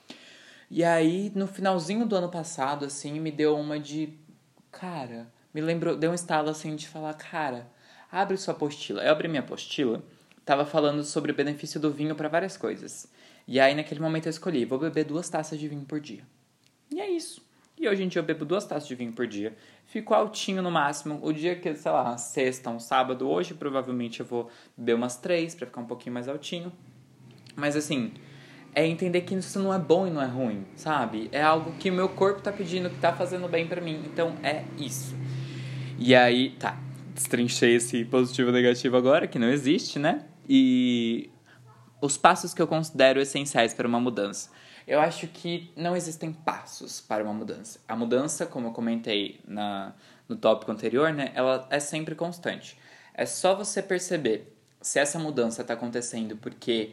E 0.70 0.84
aí, 0.84 1.32
no 1.34 1.48
finalzinho 1.48 2.06
do 2.06 2.16
ano 2.16 2.30
passado, 2.30 2.86
assim, 2.86 3.20
me 3.20 3.32
deu 3.32 3.56
uma 3.56 3.80
de, 3.80 4.14
cara, 4.72 5.32
me 5.54 5.62
lembrou, 5.62 5.96
deu 5.96 6.12
um 6.12 6.16
estalo 6.16 6.50
assim 6.50 6.76
de 6.76 6.88
falar, 6.88 7.14
cara, 7.16 7.68
abre 8.12 8.38
sua 8.38 8.54
apostila. 8.54 9.04
Eu 9.04 9.12
abri 9.12 9.28
minha 9.28 9.42
apostila, 9.42 10.04
tava 10.44 10.66
falando 10.66 11.04
sobre 11.04 11.32
o 11.32 11.36
benefício 11.36 11.80
do 11.80 11.92
vinho 11.92 12.16
para 12.16 12.30
várias 12.30 12.58
coisas. 12.58 13.08
E 13.48 13.60
aí, 13.60 13.76
naquele 13.76 14.00
momento, 14.00 14.26
eu 14.26 14.32
escolhi, 14.32 14.66
vou 14.66 14.80
beber 14.80 15.06
duas 15.06 15.30
taças 15.30 15.60
de 15.60 15.68
vinho 15.68 15.86
por 15.86 16.00
dia. 16.00 16.24
E 16.92 17.00
é 17.00 17.10
isso. 17.10 17.45
E 17.78 17.90
hoje 17.90 18.04
em 18.04 18.08
dia 18.08 18.22
eu 18.22 18.24
bebo 18.26 18.46
duas 18.46 18.66
taças 18.66 18.88
de 18.88 18.96
vinho 18.96 19.12
por 19.12 19.28
dia. 19.28 19.56
Fico 19.86 20.14
altinho 20.14 20.62
no 20.62 20.72
máximo. 20.72 21.20
O 21.22 21.34
dia 21.34 21.56
que, 21.56 21.76
sei 21.76 21.92
lá, 21.92 22.18
sexta, 22.18 22.70
um 22.70 22.80
sábado, 22.80 23.28
hoje 23.28 23.54
provavelmente 23.54 24.22
eu 24.22 24.26
vou 24.26 24.50
beber 24.78 24.96
umas 24.96 25.18
três 25.18 25.54
para 25.54 25.68
ficar 25.68 25.82
um 25.82 25.86
pouquinho 25.86 26.14
mais 26.14 26.28
altinho. 26.28 26.72
Mas 27.56 27.76
assim, 27.76 28.14
é 28.74 28.86
entender 28.86 29.22
que 29.22 29.36
isso 29.36 29.60
não 29.60 29.74
é 29.74 29.80
bom 29.80 30.08
e 30.08 30.10
não 30.10 30.22
é 30.22 30.26
ruim, 30.26 30.66
sabe? 30.76 31.30
É 31.32 31.42
algo 31.42 31.74
que 31.74 31.90
o 31.90 31.94
meu 31.94 32.10
corpo 32.10 32.42
tá 32.42 32.52
pedindo, 32.52 32.90
que 32.90 32.98
tá 32.98 33.14
fazendo 33.14 33.48
bem 33.48 33.68
para 33.68 33.82
mim. 33.82 34.04
Então 34.06 34.36
é 34.42 34.64
isso. 34.78 35.16
E 35.98 36.14
aí, 36.14 36.52
tá. 36.52 36.78
Destrinchei 37.14 37.76
esse 37.76 38.04
positivo 38.04 38.52
negativo 38.52 38.98
agora, 38.98 39.28
que 39.28 39.40
não 39.40 39.50
existe, 39.50 39.98
né? 39.98 40.26
E 40.48 41.30
os 42.02 42.18
passos 42.18 42.54
que 42.54 42.62
eu 42.62 42.68
considero 42.68 43.22
essenciais 43.22 43.74
para 43.74 43.88
uma 43.88 44.00
mudança. 44.00 44.50
Eu 44.88 45.00
acho 45.00 45.28
que 45.28 45.72
não 45.76 45.96
existem 45.96 46.32
passos 46.32 47.02
para 47.02 47.24
uma 47.24 47.34
mudança. 47.34 47.80
A 47.88 47.96
mudança, 47.96 48.46
como 48.46 48.68
eu 48.68 48.72
comentei 48.72 49.40
na, 49.48 49.94
no 50.30 50.36
tópico 50.36 50.72
anterior, 50.72 51.12
né, 51.12 51.32
ela 51.34 51.68
é 51.72 51.80
sempre 51.80 52.14
constante. 52.14 52.78
É 53.14 53.26
só 53.26 53.56
você 53.56 53.82
perceber 53.82 54.54
se 54.82 55.00
essa 55.00 55.18
mudança 55.18 55.64
está 55.64 55.74
acontecendo 55.74 56.38
porque 56.38 56.92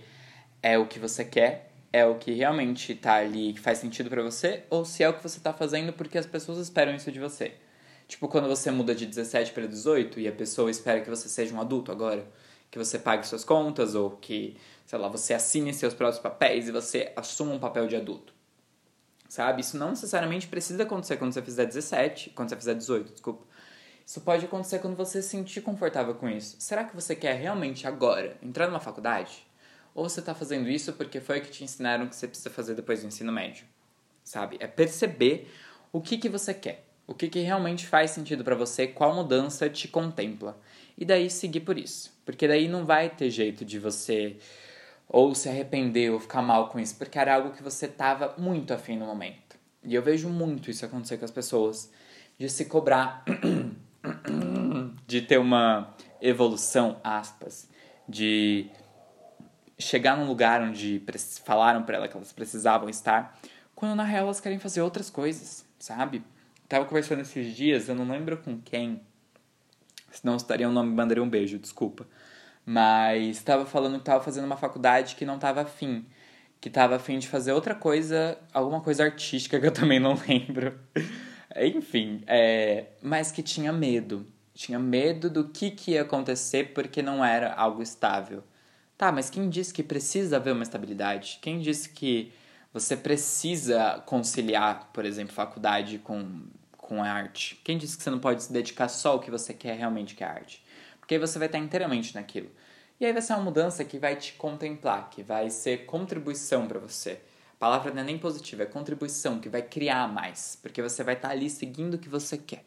é 0.63 0.79
o 0.79 0.87
que 0.87 0.99
você 0.99 1.25
quer, 1.25 1.71
é 1.93 2.07
o 2.07 2.15
que 2.15 2.33
realmente 2.33 2.93
está 2.93 3.17
ali, 3.17 3.53
que 3.53 3.61
faz 3.61 3.79
sentido 3.79 4.09
para 4.09 4.23
você, 4.23 4.65
ou 4.71 4.85
se 4.85 5.03
é 5.03 5.09
o 5.09 5.13
que 5.13 5.23
você 5.23 5.37
está 5.37 5.53
fazendo 5.53 5.93
porque 5.93 6.17
as 6.17 6.25
pessoas 6.25 6.59
esperam 6.59 6.95
isso 6.95 7.13
de 7.13 7.21
você. 7.21 7.53
Tipo, 8.09 8.29
quando 8.29 8.49
você 8.49 8.71
muda 8.71 8.95
de 8.95 9.05
17 9.05 9.53
para 9.53 9.67
18 9.67 10.21
e 10.21 10.29
a 10.29 10.33
pessoa 10.33 10.71
espera 10.71 11.01
que 11.01 11.11
você 11.11 11.29
seja 11.29 11.55
um 11.55 11.61
adulto 11.61 11.93
agora, 11.93 12.27
que 12.71 12.79
você 12.79 12.99
pague 12.99 13.27
suas 13.27 13.45
contas 13.45 13.95
ou 13.95 14.13
que, 14.13 14.57
sei 14.87 14.99
lá, 14.99 15.09
você 15.09 15.35
assine 15.35 15.73
seus 15.73 15.95
próprios 15.95 16.21
papéis 16.21 16.69
e 16.69 16.73
você 16.73 17.12
assuma 17.17 17.55
um 17.55 17.59
papel 17.59 17.87
de 17.87 17.97
adulto. 17.97 18.33
Sabe? 19.29 19.62
Isso 19.62 19.79
não 19.79 19.91
necessariamente 19.91 20.47
precisa 20.47 20.83
acontecer 20.83 21.17
quando 21.17 21.33
você 21.33 21.41
fizer 21.41 21.65
17, 21.65 22.31
quando 22.31 22.51
você 22.51 22.57
fizer 22.57 22.75
18, 22.75 23.12
desculpa. 23.12 23.47
Isso 24.05 24.21
pode 24.21 24.45
acontecer 24.45 24.79
quando 24.81 24.97
você 24.97 25.23
se 25.23 25.29
sentir 25.31 25.62
confortável 25.62 26.15
com 26.15 26.29
isso. 26.29 26.57
Será 26.59 26.85
que 26.85 26.95
você 26.95 27.17
quer 27.17 27.35
realmente 27.35 27.87
agora 27.87 28.37
entrar 28.43 28.67
numa 28.67 28.81
faculdade? 28.81 29.47
Ou 29.95 30.09
você 30.09 30.21
está 30.21 30.35
fazendo 30.35 30.69
isso 30.69 30.93
porque 30.93 31.21
foi 31.21 31.39
o 31.39 31.43
que 31.43 31.51
te 31.51 31.65
ensinaram 31.65 32.07
que 32.07 32.17
você 32.17 32.27
precisa 32.27 32.51
fazer 32.51 32.75
depois 32.75 33.01
do 33.01 33.07
ensino 33.07 33.33
médio? 33.33 33.65
Sabe? 34.25 34.57
É 34.61 34.67
perceber 34.67 35.51
o 35.93 36.01
que, 36.01 36.19
que 36.19 36.29
você 36.29 36.53
quer. 36.53 36.85
O 37.07 37.15
que, 37.15 37.29
que 37.29 37.41
realmente 37.41 37.87
faz 37.87 38.11
sentido 38.11 38.45
para 38.45 38.55
você, 38.55 38.87
qual 38.87 39.15
mudança 39.15 39.69
te 39.69 39.89
contempla. 39.89 40.59
E 40.97 41.05
daí 41.05 41.29
seguir 41.29 41.61
por 41.61 41.77
isso. 41.77 42.12
Porque 42.25 42.47
daí 42.47 42.69
não 42.69 42.85
vai 42.85 43.11
ter 43.11 43.29
jeito 43.31 43.65
de 43.65 43.79
você 43.79 44.37
ou 45.12 45.35
se 45.35 45.49
arrepender 45.49 46.11
ou 46.11 46.19
ficar 46.19 46.40
mal 46.40 46.71
com 46.71 46.81
isso, 46.81 46.97
porque 46.97 47.19
era 47.19 47.35
algo 47.35 47.50
que 47.50 47.62
você 47.62 47.85
estava 47.85 48.35
muito 48.38 48.73
afim 48.73 48.97
no 48.97 49.04
momento. 49.04 49.59
E 49.85 49.95
eu 49.95 50.02
vejo 50.02 50.28
muito 50.28 50.71
isso 50.71 50.87
acontecer 50.87 51.19
com 51.19 51.25
as 51.26 51.31
pessoas, 51.31 51.92
de 52.38 52.49
se 52.49 52.64
cobrar, 52.64 53.23
de 55.07 55.21
ter 55.21 55.38
uma 55.38 55.95
evolução, 56.21 56.99
aspas, 57.04 57.69
de 58.09 58.71
chegar 59.78 60.16
num 60.16 60.26
lugar 60.26 60.62
onde 60.62 61.02
falaram 61.45 61.83
para 61.83 61.97
ela 61.97 62.09
que 62.09 62.16
elas 62.16 62.33
precisavam 62.33 62.88
estar, 62.88 63.38
quando 63.75 63.95
na 63.95 64.04
real 64.04 64.25
elas 64.25 64.40
querem 64.40 64.59
fazer 64.59 64.81
outras 64.81 65.11
coisas, 65.11 65.66
sabe? 65.78 66.25
Tava 66.69 66.87
conversando 66.87 67.21
esses 67.21 67.54
dias, 67.54 67.88
eu 67.88 67.95
não 67.95 68.09
lembro 68.09 68.38
com 68.38 68.59
quem, 68.59 69.02
senão 70.11 70.37
estaria 70.37 70.69
o 70.69 70.73
nome 70.73 70.95
bandeira 70.95 71.23
um 71.23 71.28
beijo, 71.28 71.59
desculpa. 71.59 72.07
Mas 72.64 73.38
estava 73.38 73.66
falando 73.66 73.95
que 73.95 74.00
estava 74.00 74.23
fazendo 74.23 74.45
uma 74.45 74.57
faculdade 74.57 75.16
que 75.16 75.25
não 75.25 75.35
estava 75.35 75.62
afim, 75.62 76.07
que 76.61 76.69
estava 76.69 76.97
afim 76.97 77.19
de 77.19 77.28
fazer 77.28 77.52
outra 77.52 77.75
coisa, 77.75 78.38
alguma 78.52 78.81
coisa 78.81 79.04
artística 79.04 79.59
que 79.59 79.66
eu 79.66 79.73
também 79.73 79.99
não 79.99 80.14
lembro. 80.28 80.78
Enfim, 81.57 82.23
é, 82.26 82.87
mas 83.02 83.33
que 83.33 83.42
tinha 83.42 83.73
medo. 83.73 84.26
Tinha 84.54 84.78
medo 84.78 85.31
do 85.31 85.49
que, 85.49 85.71
que 85.71 85.92
ia 85.92 86.02
acontecer 86.02 86.73
porque 86.73 87.02
não 87.02 87.25
era 87.25 87.52
algo 87.54 87.83
estável. 87.83 88.45
Tá, 88.97 89.11
mas 89.11 89.28
quem 89.28 89.49
disse 89.49 89.75
que 89.75 89.83
precisa 89.83 90.37
haver 90.37 90.52
uma 90.52 90.62
estabilidade? 90.62 91.38
Quem 91.42 91.59
disse 91.59 91.88
que 91.88 92.33
você 92.73 92.97
precisa 92.97 94.02
conciliar, 94.07 94.90
por 94.92 95.04
exemplo, 95.04 95.35
faculdade 95.35 95.99
com, 95.99 96.42
com 96.76 97.02
a 97.02 97.09
arte? 97.09 97.61
Quem 97.64 97.76
disse 97.76 97.97
que 97.97 98.02
você 98.02 98.11
não 98.11 98.21
pode 98.21 98.45
se 98.45 98.52
dedicar 98.52 98.88
só 98.88 99.12
ao 99.12 99.21
que 99.21 99.31
você 99.31 99.52
quer 99.52 99.76
realmente, 99.76 100.14
que 100.14 100.23
é 100.23 100.26
arte? 100.26 100.62
Porque 101.12 101.16
aí 101.16 101.19
você 101.19 101.38
vai 101.38 101.47
estar 101.47 101.59
inteiramente 101.59 102.14
naquilo. 102.14 102.50
E 102.99 103.04
aí 103.04 103.12
vai 103.12 103.21
ser 103.21 103.35
uma 103.35 103.42
mudança 103.42 103.85
que 103.85 103.99
vai 103.99 104.16
te 104.16 104.33
contemplar, 104.33 105.11
que 105.11 105.23
vai 105.23 105.50
ser 105.50 105.85
contribuição 105.85 106.66
para 106.66 106.78
você. 106.78 107.21
A 107.54 107.59
palavra 107.59 107.92
não 107.92 108.00
é 108.00 108.04
nem 108.04 108.19
positiva, 108.19 108.62
é 108.62 108.66
contribuição, 108.66 109.38
que 109.38 109.49
vai 109.49 109.61
criar 109.61 110.09
mais, 110.09 110.59
porque 110.62 110.81
você 110.81 111.04
vai 111.04 111.14
estar 111.14 111.28
ali 111.28 111.50
seguindo 111.50 111.95
o 111.95 111.99
que 111.99 112.09
você 112.09 112.38
quer. 112.38 112.64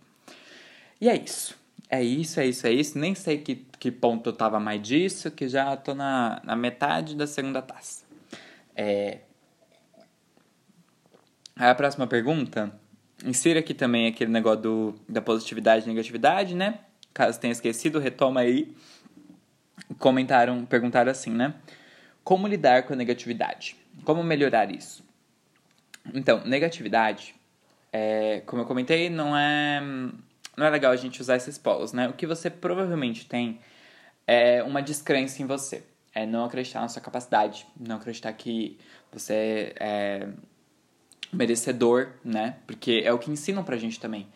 E 1.02 1.10
é 1.10 1.16
isso. 1.16 1.58
É 1.90 2.04
isso, 2.04 2.40
é 2.40 2.46
isso, 2.46 2.68
é 2.68 2.72
isso. 2.72 3.00
Nem 3.00 3.16
sei 3.16 3.40
que, 3.40 3.66
que 3.80 3.92
ponto 3.92 4.30
eu 4.30 4.34
tava 4.34 4.60
mais 4.60 4.80
disso, 4.80 5.32
que 5.32 5.48
já 5.48 5.76
tô 5.76 5.96
na, 5.96 6.40
na 6.44 6.56
metade 6.56 7.16
da 7.16 7.26
segunda 7.26 7.64
taça. 7.64 8.06
É... 8.76 9.22
Aí 11.56 11.70
a 11.70 11.76
próxima 11.76 12.06
pergunta. 12.06 12.72
Insira 13.26 13.60
aqui 13.60 13.74
também 13.74 14.08
aquele 14.08 14.32
negócio 14.32 14.62
do, 14.62 14.96
da 15.10 15.22
positividade 15.22 15.86
e 15.86 15.88
negatividade, 15.88 16.54
né? 16.54 16.80
Caso 17.16 17.40
tenha 17.40 17.54
esquecido, 17.54 17.98
retoma 17.98 18.42
aí. 18.42 18.76
Comentaram, 19.98 20.66
perguntaram 20.66 21.10
assim, 21.10 21.32
né? 21.32 21.56
Como 22.26 22.46
lidar 22.46 22.84
com 22.84 22.92
a 22.92 22.96
negatividade? 22.96 23.78
Como 24.04 24.22
melhorar 24.22 24.70
isso? 24.70 25.02
Então, 26.14 26.44
negatividade, 26.46 27.34
é, 27.92 28.42
como 28.46 28.62
eu 28.62 28.66
comentei, 28.66 29.10
não 29.10 29.36
é 29.36 29.82
não 30.58 30.66
é 30.66 30.70
legal 30.70 30.92
a 30.92 30.96
gente 30.98 31.22
usar 31.22 31.38
esses 31.38 31.58
polos, 31.58 31.94
né? 31.94 32.10
O 32.10 32.14
que 32.14 32.28
você 32.28 32.50
provavelmente 32.50 33.26
tem 33.26 33.60
é 34.28 34.62
uma 34.62 34.82
descrença 34.82 35.42
em 35.42 35.46
você. 35.46 35.84
É 36.14 36.26
não 36.26 36.44
acreditar 36.44 36.82
na 36.82 36.90
sua 36.90 37.02
capacidade, 37.02 37.66
não 37.80 37.96
acreditar 37.96 38.34
que 38.34 38.78
você 39.12 39.74
é 39.80 40.28
merecedor, 41.32 42.10
né? 42.24 42.58
Porque 42.68 43.02
é 43.06 43.14
o 43.14 43.20
que 43.20 43.32
ensinam 43.32 43.64
pra 43.64 43.78
gente 43.78 44.02
também. 44.02 44.28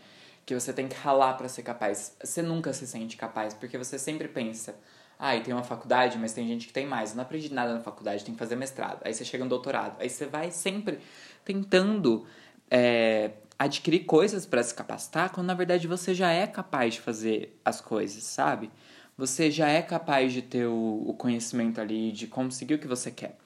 Que 0.50 0.56
você 0.56 0.74
tem 0.74 0.88
que 0.88 0.96
ralar 0.96 1.36
para 1.36 1.48
ser 1.48 1.62
capaz. 1.62 2.16
Você 2.24 2.42
nunca 2.42 2.74
se 2.74 2.88
sente 2.88 3.16
capaz, 3.16 3.54
porque 3.54 3.78
você 3.78 4.00
sempre 4.00 4.28
pensa, 4.28 4.74
ah, 5.20 5.36
e 5.36 5.42
tem 5.42 5.54
uma 5.54 5.64
faculdade, 5.64 6.18
mas 6.18 6.34
tem 6.34 6.48
gente 6.48 6.66
que 6.66 6.74
tem 6.74 6.88
mais. 6.88 7.12
Eu 7.12 7.18
não 7.18 7.22
aprendi 7.22 7.54
nada 7.54 7.72
na 7.76 7.82
faculdade, 7.82 8.26
tem 8.26 8.34
que 8.34 8.40
fazer 8.40 8.56
mestrado. 8.56 9.00
Aí 9.06 9.14
você 9.14 9.24
chega 9.24 9.44
no 9.44 9.50
doutorado. 9.52 10.02
Aí 10.02 10.10
você 10.10 10.26
vai 10.26 10.50
sempre 10.50 11.02
tentando 11.46 12.26
é, 12.68 13.30
adquirir 13.60 14.06
coisas 14.06 14.48
para 14.48 14.64
se 14.64 14.74
capacitar 14.74 15.32
quando 15.32 15.46
na 15.46 15.54
verdade 15.54 15.88
você 15.88 16.16
já 16.16 16.32
é 16.32 16.48
capaz 16.48 16.96
de 16.96 17.02
fazer 17.02 17.56
as 17.64 17.80
coisas, 17.80 18.24
sabe? 18.24 18.72
Você 19.16 19.52
já 19.52 19.70
é 19.70 19.84
capaz 19.84 20.34
de 20.34 20.42
ter 20.42 20.66
o, 20.66 21.04
o 21.06 21.14
conhecimento 21.14 21.80
ali, 21.80 22.12
de 22.12 22.26
conseguir 22.26 22.74
o 22.74 22.80
que 22.80 22.88
você 22.88 23.12
quer. 23.12 23.38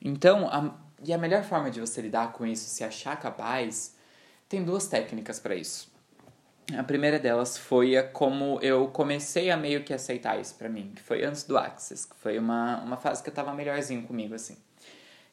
Então, 0.00 0.48
a, 0.48 0.74
e 1.04 1.12
a 1.12 1.18
melhor 1.18 1.44
forma 1.44 1.70
de 1.70 1.78
você 1.78 2.00
lidar 2.00 2.32
com 2.32 2.46
isso, 2.46 2.70
se 2.70 2.82
achar 2.82 3.20
capaz, 3.20 3.94
tem 4.48 4.64
duas 4.64 4.86
técnicas 4.86 5.38
para 5.38 5.54
isso. 5.54 5.91
A 6.76 6.82
primeira 6.82 7.18
delas 7.18 7.58
foi 7.58 7.96
a 7.96 8.02
como 8.02 8.58
eu 8.62 8.88
comecei 8.88 9.50
a 9.50 9.56
meio 9.56 9.82
que 9.82 9.92
aceitar 9.92 10.40
isso 10.40 10.54
para 10.54 10.68
mim, 10.68 10.92
que 10.94 11.02
foi 11.02 11.24
antes 11.24 11.42
do 11.42 11.58
Access, 11.58 12.08
que 12.08 12.16
foi 12.16 12.38
uma, 12.38 12.80
uma 12.80 12.96
fase 12.96 13.22
que 13.22 13.28
eu 13.28 13.34
tava 13.34 13.52
melhorzinho 13.52 14.02
comigo, 14.04 14.34
assim. 14.34 14.56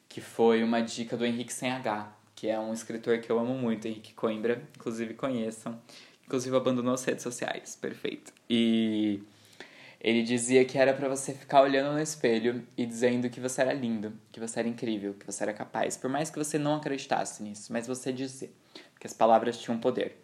Que 0.08 0.20
foi 0.20 0.62
uma 0.62 0.80
dica 0.80 1.16
do 1.16 1.24
Henrique 1.24 1.52
Sem 1.52 1.70
H, 1.70 2.12
que 2.34 2.48
é 2.48 2.58
um 2.58 2.72
escritor 2.72 3.18
que 3.20 3.30
eu 3.30 3.38
amo 3.38 3.54
muito, 3.54 3.86
Henrique 3.86 4.12
Coimbra, 4.12 4.62
inclusive 4.76 5.14
conheçam. 5.14 5.80
Inclusive 6.26 6.56
abandonou 6.56 6.94
as 6.94 7.04
redes 7.04 7.22
sociais, 7.22 7.76
perfeito. 7.76 8.32
E 8.48 9.22
ele 10.00 10.22
dizia 10.22 10.64
que 10.64 10.78
era 10.78 10.94
para 10.94 11.08
você 11.08 11.34
ficar 11.34 11.60
olhando 11.62 11.92
no 11.92 12.00
espelho 12.00 12.66
e 12.76 12.86
dizendo 12.86 13.28
que 13.28 13.38
você 13.38 13.60
era 13.60 13.72
lindo, 13.72 14.12
que 14.32 14.40
você 14.40 14.60
era 14.60 14.68
incrível, 14.68 15.14
que 15.14 15.26
você 15.26 15.42
era 15.42 15.52
capaz, 15.52 15.96
por 15.96 16.08
mais 16.08 16.30
que 16.30 16.38
você 16.38 16.58
não 16.58 16.76
acreditasse 16.76 17.42
nisso, 17.42 17.72
mas 17.72 17.86
você 17.86 18.12
dizer, 18.12 18.54
que 18.98 19.06
as 19.06 19.12
palavras 19.12 19.58
tinham 19.58 19.78
poder. 19.78 20.16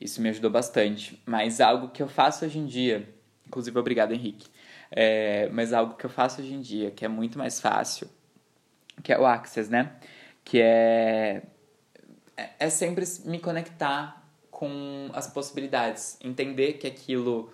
Isso 0.00 0.20
me 0.20 0.28
ajudou 0.28 0.50
bastante, 0.50 1.20
mas 1.26 1.60
algo 1.60 1.88
que 1.88 2.02
eu 2.02 2.08
faço 2.08 2.44
hoje 2.44 2.58
em 2.58 2.66
dia, 2.66 3.08
inclusive 3.46 3.78
obrigado 3.78 4.12
Henrique, 4.12 4.48
é, 4.90 5.48
mas 5.50 5.72
algo 5.72 5.94
que 5.94 6.06
eu 6.06 6.10
faço 6.10 6.40
hoje 6.40 6.54
em 6.54 6.60
dia, 6.60 6.90
que 6.90 7.04
é 7.04 7.08
muito 7.08 7.38
mais 7.38 7.60
fácil, 7.60 8.08
que 9.02 9.12
é 9.12 9.18
o 9.18 9.26
Access, 9.26 9.70
né? 9.70 9.96
que 10.48 10.62
é, 10.62 11.42
é, 12.34 12.50
é 12.58 12.70
sempre 12.70 13.04
me 13.26 13.38
conectar 13.38 14.26
com 14.50 15.10
as 15.12 15.26
possibilidades, 15.26 16.16
entender 16.22 16.74
que 16.74 16.86
aquilo 16.86 17.52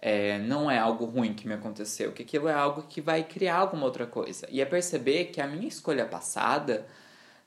é, 0.00 0.38
não 0.38 0.70
é 0.70 0.78
algo 0.78 1.06
ruim 1.06 1.34
que 1.34 1.48
me 1.48 1.54
aconteceu, 1.54 2.12
que 2.12 2.22
aquilo 2.22 2.46
é 2.46 2.54
algo 2.54 2.84
que 2.84 3.00
vai 3.00 3.24
criar 3.24 3.56
alguma 3.56 3.84
outra 3.84 4.06
coisa. 4.06 4.46
E 4.48 4.60
é 4.60 4.64
perceber 4.64 5.26
que 5.26 5.40
a 5.40 5.46
minha 5.48 5.66
escolha 5.66 6.06
passada 6.06 6.86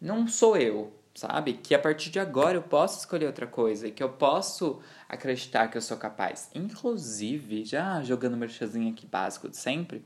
não 0.01 0.27
sou 0.27 0.57
eu, 0.57 0.93
sabe? 1.19 1.53
Que 1.53 1.75
a 1.75 1.79
partir 1.79 2.09
de 2.09 2.19
agora 2.19 2.57
eu 2.57 2.61
posso 2.61 2.99
escolher 2.99 3.25
outra 3.25 3.45
coisa 3.45 3.87
e 3.87 3.91
que 3.91 4.01
eu 4.01 4.09
posso 4.09 4.79
acreditar 5.07 5.67
que 5.67 5.77
eu 5.77 5.81
sou 5.81 5.97
capaz. 5.97 6.49
Inclusive, 6.55 7.65
já 7.65 8.01
jogando 8.01 8.37
meu 8.37 8.47
chazinho 8.47 8.91
aqui 8.91 9.05
básico 9.05 9.49
de 9.49 9.57
sempre, 9.57 10.03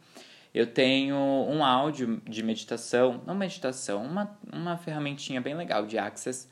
eu 0.54 0.68
tenho 0.68 1.16
um 1.16 1.64
áudio 1.64 2.22
de 2.28 2.44
meditação, 2.44 3.22
não 3.26 3.36
meditação, 3.36 4.04
uma, 4.04 4.38
uma 4.52 4.78
ferramentinha 4.78 5.40
bem 5.40 5.56
legal 5.56 5.86
de 5.86 5.98
Access, 5.98 6.48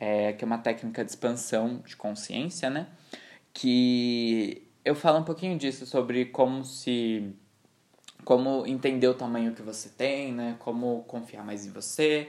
é, 0.00 0.32
que 0.32 0.44
é 0.44 0.46
uma 0.46 0.58
técnica 0.58 1.04
de 1.04 1.10
expansão 1.10 1.82
de 1.86 1.96
consciência, 1.96 2.70
né? 2.70 2.86
Que 3.52 4.66
eu 4.84 4.94
falo 4.94 5.18
um 5.18 5.24
pouquinho 5.24 5.58
disso, 5.58 5.84
sobre 5.86 6.26
como 6.26 6.64
se. 6.64 7.34
como 8.24 8.66
entender 8.66 9.08
o 9.08 9.14
tamanho 9.14 9.54
que 9.54 9.62
você 9.62 9.88
tem, 9.90 10.32
né? 10.32 10.56
Como 10.58 11.02
confiar 11.04 11.44
mais 11.44 11.66
em 11.66 11.70
você. 11.70 12.28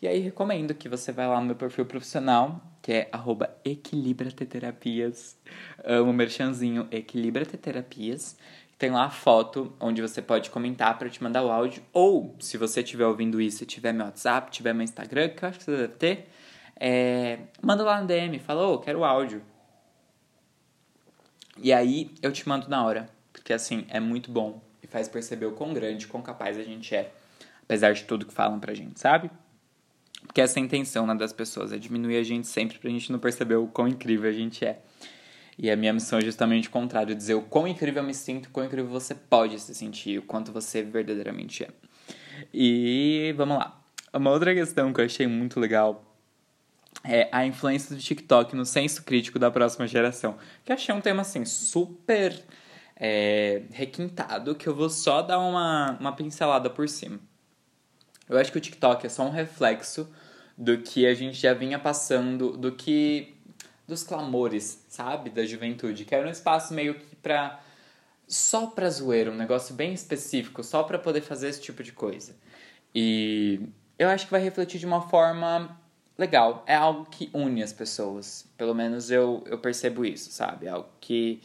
E 0.00 0.08
aí 0.08 0.20
recomendo 0.20 0.74
que 0.74 0.88
você 0.88 1.12
vá 1.12 1.26
lá 1.26 1.40
no 1.40 1.46
meu 1.46 1.54
perfil 1.54 1.84
profissional, 1.84 2.60
que 2.80 2.92
é 2.92 3.08
arroba 3.12 3.54
equilibrateterapias. 3.64 5.36
Amo 5.84 6.10
o 6.10 6.14
merchanzinho 6.14 6.88
Equilibrateterapias 6.90 8.36
tem 8.80 8.90
lá 8.90 9.04
a 9.04 9.10
foto 9.10 9.76
onde 9.78 10.00
você 10.00 10.22
pode 10.22 10.48
comentar 10.48 10.98
para 10.98 11.10
te 11.10 11.22
mandar 11.22 11.44
o 11.44 11.50
áudio. 11.50 11.82
Ou, 11.92 12.34
se 12.40 12.56
você 12.56 12.80
estiver 12.80 13.04
ouvindo 13.04 13.38
isso 13.38 13.62
e 13.62 13.66
tiver 13.66 13.92
meu 13.92 14.06
WhatsApp, 14.06 14.50
tiver 14.50 14.72
meu 14.72 14.82
Instagram, 14.82 15.28
que 15.28 15.44
eu 15.44 15.48
acho 15.50 15.58
que 15.58 15.64
você 15.66 15.76
deve 15.76 15.94
ter, 15.96 16.30
é, 16.76 17.40
manda 17.60 17.84
lá 17.84 18.00
no 18.00 18.06
DM, 18.06 18.38
fala, 18.38 18.66
oh, 18.66 18.78
quero 18.78 19.00
o 19.00 19.04
áudio. 19.04 19.42
E 21.58 21.74
aí 21.74 22.10
eu 22.22 22.32
te 22.32 22.48
mando 22.48 22.70
na 22.70 22.82
hora, 22.82 23.06
porque 23.34 23.52
assim, 23.52 23.84
é 23.90 24.00
muito 24.00 24.32
bom 24.32 24.62
e 24.82 24.86
faz 24.86 25.10
perceber 25.10 25.44
o 25.44 25.52
quão 25.52 25.74
grande, 25.74 26.06
quão 26.06 26.22
capaz 26.22 26.56
a 26.56 26.62
gente 26.62 26.94
é, 26.94 27.12
apesar 27.62 27.92
de 27.92 28.04
tudo 28.04 28.24
que 28.24 28.32
falam 28.32 28.58
pra 28.58 28.72
gente, 28.72 28.98
sabe? 28.98 29.30
Porque 30.26 30.40
essa 30.40 30.58
é 30.58 30.62
a 30.62 30.64
intenção 30.64 31.06
né, 31.06 31.14
das 31.14 31.32
pessoas, 31.32 31.72
é 31.72 31.78
diminuir 31.78 32.16
a 32.16 32.22
gente 32.22 32.46
sempre 32.46 32.78
pra 32.78 32.90
gente 32.90 33.10
não 33.10 33.18
perceber 33.18 33.56
o 33.56 33.66
quão 33.66 33.88
incrível 33.88 34.28
a 34.28 34.32
gente 34.32 34.64
é. 34.64 34.80
E 35.58 35.70
a 35.70 35.76
minha 35.76 35.92
missão 35.92 36.18
é 36.18 36.22
justamente 36.22 36.68
o 36.68 36.70
contrário, 36.70 37.14
dizer 37.14 37.34
o 37.34 37.42
quão 37.42 37.66
incrível 37.66 38.02
eu 38.02 38.06
me 38.06 38.14
sinto, 38.14 38.46
o 38.46 38.50
quão 38.50 38.64
incrível 38.64 38.90
você 38.90 39.14
pode 39.14 39.58
se 39.60 39.74
sentir, 39.74 40.18
o 40.18 40.22
quanto 40.22 40.52
você 40.52 40.82
verdadeiramente 40.82 41.64
é. 41.64 41.68
E 42.52 43.34
vamos 43.36 43.58
lá. 43.58 43.78
Uma 44.12 44.30
outra 44.30 44.54
questão 44.54 44.92
que 44.92 45.00
eu 45.00 45.04
achei 45.04 45.26
muito 45.26 45.60
legal 45.60 46.04
é 47.04 47.28
a 47.32 47.44
influência 47.44 47.94
do 47.94 48.00
TikTok 48.00 48.54
no 48.56 48.64
senso 48.64 49.02
crítico 49.04 49.38
da 49.38 49.50
próxima 49.50 49.86
geração. 49.86 50.36
Que 50.64 50.72
eu 50.72 50.74
achei 50.74 50.94
um 50.94 51.00
tema 51.00 51.22
assim 51.22 51.44
super 51.44 52.42
é, 52.96 53.62
requintado, 53.70 54.54
que 54.54 54.68
eu 54.68 54.74
vou 54.74 54.90
só 54.90 55.22
dar 55.22 55.38
uma, 55.38 55.96
uma 56.00 56.12
pincelada 56.12 56.68
por 56.68 56.88
cima. 56.88 57.18
Eu 58.30 58.38
acho 58.38 58.52
que 58.52 58.58
o 58.58 58.60
TikTok 58.60 59.04
é 59.04 59.08
só 59.08 59.24
um 59.24 59.30
reflexo 59.30 60.08
do 60.56 60.78
que 60.78 61.06
a 61.06 61.14
gente 61.14 61.36
já 61.36 61.52
vinha 61.52 61.78
passando, 61.78 62.56
do 62.56 62.72
que. 62.72 63.34
dos 63.88 64.04
clamores, 64.04 64.84
sabe? 64.88 65.30
Da 65.30 65.44
juventude. 65.44 66.04
Que 66.04 66.14
era 66.14 66.26
um 66.26 66.30
espaço 66.30 66.72
meio 66.72 66.94
que 66.94 67.16
pra. 67.16 67.60
só 68.28 68.68
pra 68.68 68.88
zoeira, 68.88 69.32
um 69.32 69.36
negócio 69.36 69.74
bem 69.74 69.92
específico, 69.92 70.62
só 70.62 70.84
pra 70.84 70.98
poder 70.98 71.22
fazer 71.22 71.48
esse 71.48 71.60
tipo 71.60 71.82
de 71.82 71.92
coisa. 71.92 72.36
E 72.94 73.60
eu 73.98 74.08
acho 74.08 74.26
que 74.26 74.30
vai 74.30 74.40
refletir 74.40 74.78
de 74.78 74.86
uma 74.86 75.02
forma 75.02 75.76
legal. 76.16 76.62
É 76.66 76.76
algo 76.76 77.06
que 77.06 77.30
une 77.34 77.62
as 77.62 77.72
pessoas. 77.72 78.46
Pelo 78.56 78.74
menos 78.74 79.10
eu, 79.10 79.42
eu 79.46 79.58
percebo 79.58 80.04
isso, 80.04 80.30
sabe? 80.30 80.66
É 80.66 80.70
algo 80.70 80.88
que 81.00 81.42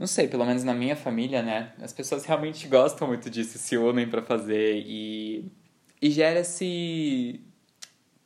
não 0.00 0.06
sei, 0.06 0.26
pelo 0.26 0.46
menos 0.46 0.64
na 0.64 0.72
minha 0.72 0.96
família, 0.96 1.42
né? 1.42 1.74
As 1.78 1.92
pessoas 1.92 2.24
realmente 2.24 2.66
gostam 2.66 3.06
muito 3.06 3.28
disso, 3.28 3.58
se 3.58 3.76
unem 3.76 4.08
para 4.08 4.22
fazer 4.22 4.82
e, 4.86 5.52
e 6.00 6.10
gera 6.10 6.40
esse. 6.40 7.38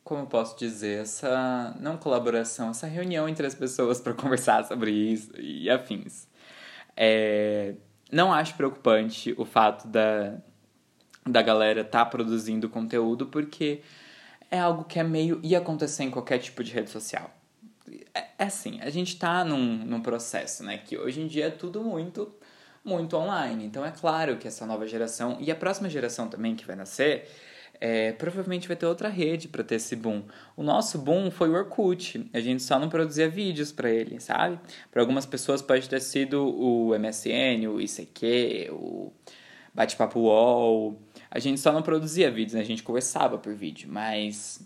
Como 0.01 0.21
eu 0.21 0.25
posso 0.25 0.57
dizer? 0.57 1.01
Essa. 1.01 1.75
Não 1.81 1.97
colaboração, 1.97 2.69
essa 2.69 2.87
reunião 2.87 3.27
entre 3.27 3.45
as 3.45 3.53
pessoas 3.53 3.99
para 3.99 4.13
conversar 4.15 4.63
sobre 4.63 4.89
isso 4.89 5.31
e 5.37 5.69
afins. 5.69 6.29
É, 6.95 7.75
não 8.09 8.31
acho 8.31 8.55
preocupante 8.55 9.35
o 9.37 9.43
fato 9.43 9.85
da, 9.85 10.37
da 11.27 11.41
galera 11.41 11.83
tá 11.83 12.05
produzindo 12.05 12.69
conteúdo, 12.69 13.25
porque 13.25 13.81
é 14.49 14.59
algo 14.59 14.85
que 14.85 14.97
é 14.97 15.03
meio. 15.03 15.41
ia 15.43 15.57
acontecer 15.57 16.03
em 16.03 16.09
qualquer 16.09 16.37
tipo 16.37 16.63
de 16.63 16.71
rede 16.71 16.89
social 16.89 17.29
é, 18.13 18.25
é 18.37 18.43
assim, 18.43 18.79
a 18.81 18.89
gente 18.89 19.09
está 19.09 19.43
num, 19.43 19.77
num 19.85 20.01
processo, 20.01 20.63
né? 20.63 20.77
Que 20.77 20.97
hoje 20.97 21.21
em 21.21 21.27
dia 21.27 21.47
é 21.47 21.51
tudo 21.51 21.83
muito, 21.83 22.33
muito 22.83 23.15
online. 23.15 23.65
Então 23.65 23.85
é 23.85 23.91
claro 23.91 24.37
que 24.37 24.47
essa 24.47 24.65
nova 24.65 24.87
geração 24.87 25.37
e 25.39 25.51
a 25.51 25.55
próxima 25.55 25.89
geração 25.89 26.27
também 26.27 26.55
que 26.55 26.65
vai 26.65 26.75
nascer, 26.75 27.27
é, 27.79 28.13
provavelmente 28.13 28.67
vai 28.67 28.77
ter 28.77 28.85
outra 28.85 29.09
rede 29.09 29.47
para 29.47 29.63
ter 29.63 29.75
esse 29.75 29.95
boom. 29.95 30.23
O 30.55 30.63
nosso 30.63 30.97
boom 30.97 31.29
foi 31.29 31.49
o 31.49 31.53
Orkut. 31.53 32.29
A 32.33 32.39
gente 32.39 32.63
só 32.63 32.79
não 32.79 32.89
produzia 32.89 33.29
vídeos 33.29 33.71
para 33.71 33.89
ele, 33.89 34.19
sabe? 34.19 34.59
Para 34.91 35.01
algumas 35.01 35.25
pessoas 35.25 35.61
pode 35.61 35.87
ter 35.89 36.01
sido 36.01 36.43
o 36.43 36.97
MSN, 36.97 37.67
o 37.67 37.81
ICQ, 37.81 38.69
o 38.71 39.11
Bate-Papo 39.73 40.19
UOL. 40.19 41.01
A 41.29 41.39
gente 41.39 41.59
só 41.59 41.71
não 41.71 41.81
produzia 41.81 42.31
vídeos, 42.31 42.53
né? 42.53 42.61
A 42.61 42.65
gente 42.65 42.81
conversava 42.81 43.37
por 43.37 43.53
vídeo, 43.53 43.89
mas 43.91 44.65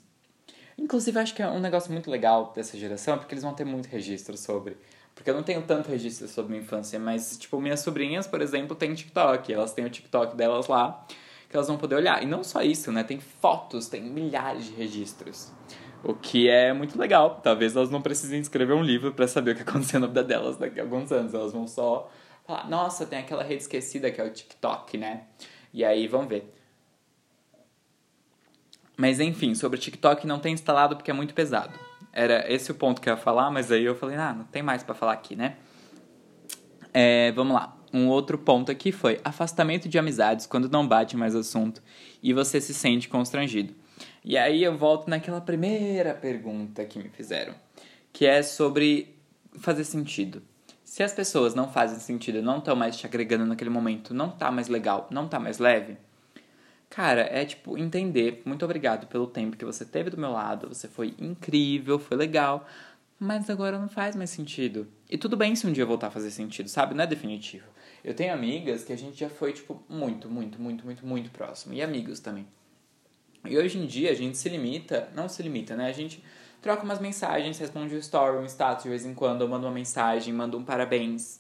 Inclusive, 0.79 1.19
acho 1.19 1.36
que 1.36 1.41
é 1.41 1.48
um 1.48 1.59
negócio 1.59 1.91
muito 1.91 2.09
legal 2.09 2.53
dessa 2.55 2.77
geração, 2.77 3.17
porque 3.17 3.33
eles 3.33 3.43
vão 3.43 3.53
ter 3.53 3.65
muito 3.65 3.88
registro 3.88 4.38
sobre. 4.38 4.77
Porque 5.13 5.30
eu 5.30 5.36
não 5.36 5.43
tenho 5.43 5.62
tanto 5.63 5.89
registro 5.89 6.27
sobre 6.30 6.51
minha 6.51 6.63
infância, 6.63 6.97
mas, 6.97 7.38
tipo, 7.38 7.60
minhas 7.60 7.82
sobrinhas, 7.82 8.25
por 8.25 8.41
exemplo, 8.41 8.75
têm 8.75 8.93
TikTok. 8.93 9.51
Elas 9.51 9.73
têm 9.73 9.84
o 9.86 9.89
TikTok 9.89 10.38
delas 10.38 10.67
lá, 10.67 11.06
que 11.49 11.56
elas 11.56 11.67
vão 11.67 11.77
poder 11.77 11.95
olhar. 11.95 12.23
E 12.23 12.25
não 12.25 12.45
só 12.45 12.62
isso, 12.62 12.93
né? 12.93 13.04
Tem 13.04 13.19
fotos, 13.19 13.89
tem 13.89 14.01
milhares 14.01 14.65
de 14.65 14.73
registros. 14.73 15.51
O 16.01 16.13
que 16.13 16.47
é 16.47 16.71
muito 16.71 16.97
legal. 16.97 17.41
Talvez 17.43 17.75
elas 17.75 17.89
não 17.89 18.01
precisem 18.01 18.39
escrever 18.39 18.73
um 18.73 18.82
livro 18.82 19.13
para 19.13 19.27
saber 19.27 19.51
o 19.51 19.56
que 19.56 19.63
aconteceu 19.63 19.99
na 19.99 20.08
vida 20.08 20.23
delas 20.23 20.56
daqui 20.56 20.80
a 20.80 20.84
alguns 20.84 21.12
anos. 21.12 21.34
Elas 21.34 21.51
vão 21.51 21.67
só 21.67 22.10
falar, 22.47 22.69
nossa, 22.69 23.06
tem 23.06 23.19
aquela 23.19 23.43
rede 23.43 23.63
esquecida 23.63 24.10
que 24.10 24.21
é 24.21 24.23
o 24.23 24.32
TikTok, 24.32 24.97
né? 24.97 25.23
E 25.73 25.84
aí 25.84 26.08
vão 26.08 26.25
ver. 26.25 26.54
Mas 28.99 29.21
enfim, 29.21 29.55
sobre 29.55 29.79
TikTok 29.79 30.27
não 30.27 30.39
tem 30.39 30.53
instalado 30.53 30.97
porque 30.97 31.09
é 31.09 31.13
muito 31.13 31.33
pesado. 31.33 31.79
Era 32.12 32.51
esse 32.51 32.69
o 32.69 32.75
ponto 32.75 32.99
que 32.99 33.07
eu 33.07 33.13
ia 33.13 33.17
falar, 33.17 33.49
mas 33.49 33.71
aí 33.71 33.85
eu 33.85 33.95
falei, 33.95 34.17
ah, 34.17 34.33
não 34.33 34.43
tem 34.43 34.62
mais 34.62 34.83
para 34.83 34.93
falar 34.93 35.13
aqui, 35.13 35.38
né? 35.38 35.55
É, 36.93 37.31
vamos 37.31 37.53
lá. 37.53 37.77
Um 37.93 38.09
outro 38.09 38.38
ponto 38.38 38.69
aqui 38.69 38.91
foi 38.91 39.21
afastamento 39.23 39.88
de 39.88 39.97
amizades 39.97 40.45
quando 40.45 40.69
não 40.69 40.85
bate 40.85 41.15
mais 41.15 41.33
assunto 41.33 41.81
e 42.21 42.33
você 42.33 42.59
se 42.59 42.73
sente 42.73 43.07
constrangido. 43.07 43.73
E 44.21 44.38
aí 44.38 44.62
eu 44.62 44.77
volto 44.77 45.09
naquela 45.09 45.39
primeira 45.39 46.13
pergunta 46.13 46.83
que 46.83 46.99
me 46.99 47.07
fizeram, 47.07 47.55
que 48.12 48.25
é 48.25 48.43
sobre 48.43 49.15
fazer 49.62 49.85
sentido. 49.85 50.43
Se 50.83 51.03
as 51.03 51.13
pessoas 51.13 51.55
não 51.55 51.71
fazem 51.71 51.99
sentido, 51.99 52.41
não 52.41 52.57
estão 52.57 52.75
mais 52.75 52.97
te 52.97 53.05
agregando 53.05 53.45
naquele 53.45 53.69
momento, 53.69 54.13
não 54.13 54.29
tá 54.29 54.51
mais 54.51 54.67
legal, 54.67 55.07
não 55.09 55.25
tá 55.25 55.39
mais 55.39 55.57
leve, 55.57 55.95
Cara, 56.89 57.21
é 57.21 57.45
tipo 57.45 57.78
entender. 57.78 58.41
Muito 58.45 58.65
obrigado 58.65 59.08
pelo 59.08 59.28
tempo 59.28 59.56
que 59.56 59.65
você 59.65 59.86
teve 59.86 60.10
do 60.10 60.17
meu 60.17 60.32
lado. 60.32 60.69
Você 60.69 60.88
foi 60.88 61.13
incrível, 61.19 61.99
foi 61.99 62.17
legal. 62.17 62.67
Mas 63.19 63.49
agora 63.49 63.78
não 63.78 63.89
faz 63.89 64.15
mais 64.15 64.30
sentido. 64.30 64.88
E 65.10 65.17
tudo 65.17 65.38
bem 65.38 65.56
se 65.56 65.67
um 65.67 65.71
dia 65.71 65.86
voltar 65.86 66.08
a 66.08 66.12
fazer 66.12 66.32
sentido, 66.32 66.69
sabe? 66.69 66.95
Não 66.95 67.04
é 67.04 67.08
definitivo. 67.08 67.67
Eu 68.04 68.13
tenho 68.13 68.34
amigas 68.34 68.84
que 68.84 68.93
a 68.93 68.97
gente 68.97 69.19
já 69.19 69.30
foi, 69.30 69.54
tipo, 69.54 69.84
muito, 69.89 70.30
muito, 70.30 70.60
muito, 70.62 70.86
muito, 70.86 71.06
muito 71.06 71.30
próximo. 71.32 71.73
E 71.73 71.82
amigos 71.82 72.19
também. 72.19 72.47
E 73.45 73.58
hoje 73.58 73.78
em 73.78 73.86
dia 73.86 74.12
a 74.12 74.15
gente 74.15 74.38
se 74.38 74.49
limita, 74.49 75.10
não 75.13 75.30
se 75.30 75.43
limita, 75.43 75.75
né? 75.75 75.89
A 75.89 75.93
gente 75.93 76.23
troca 76.62 76.84
umas 76.84 76.99
mensagens, 76.99 77.58
responde 77.58 77.93
um 77.93 77.99
story, 77.99 78.38
um 78.38 78.45
status 78.45 78.84
de 78.84 78.89
vez 78.89 79.06
em 79.06 79.13
quando, 79.13 79.41
eu 79.41 79.47
mando 79.47 79.65
uma 79.65 79.73
mensagem, 79.73 80.34
mando 80.34 80.58
um 80.58 80.63
parabéns 80.63 81.39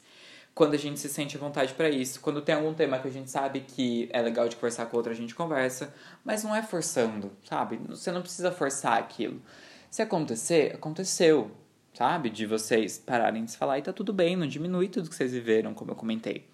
quando 0.59 0.73
a 0.73 0.77
gente 0.77 0.99
se 0.99 1.07
sente 1.07 1.37
à 1.37 1.39
vontade 1.39 1.73
para 1.73 1.89
isso. 1.89 2.19
Quando 2.19 2.41
tem 2.41 2.53
algum 2.53 2.73
tema 2.73 2.99
que 2.99 3.07
a 3.07 3.11
gente 3.11 3.31
sabe 3.31 3.61
que 3.61 4.09
é 4.11 4.21
legal 4.21 4.49
de 4.49 4.57
conversar 4.57 4.87
com 4.87 4.97
outra, 4.97 5.13
a 5.13 5.15
gente 5.15 5.33
conversa, 5.33 5.95
mas 6.21 6.43
não 6.43 6.53
é 6.53 6.61
forçando, 6.61 7.31
sabe? 7.45 7.79
Você 7.87 8.11
não 8.11 8.21
precisa 8.21 8.51
forçar 8.51 8.99
aquilo. 8.99 9.41
Se 9.89 10.01
acontecer, 10.01 10.75
aconteceu, 10.75 11.49
sabe? 11.93 12.29
De 12.29 12.45
vocês 12.45 12.97
pararem 12.97 13.45
de 13.45 13.51
se 13.51 13.57
falar 13.57 13.79
e 13.79 13.83
tá 13.83 13.93
tudo 13.93 14.11
bem, 14.11 14.35
não 14.35 14.45
diminui 14.45 14.89
tudo 14.89 15.09
que 15.09 15.15
vocês 15.15 15.31
viveram, 15.31 15.73
como 15.73 15.91
eu 15.91 15.95
comentei. 15.95 16.45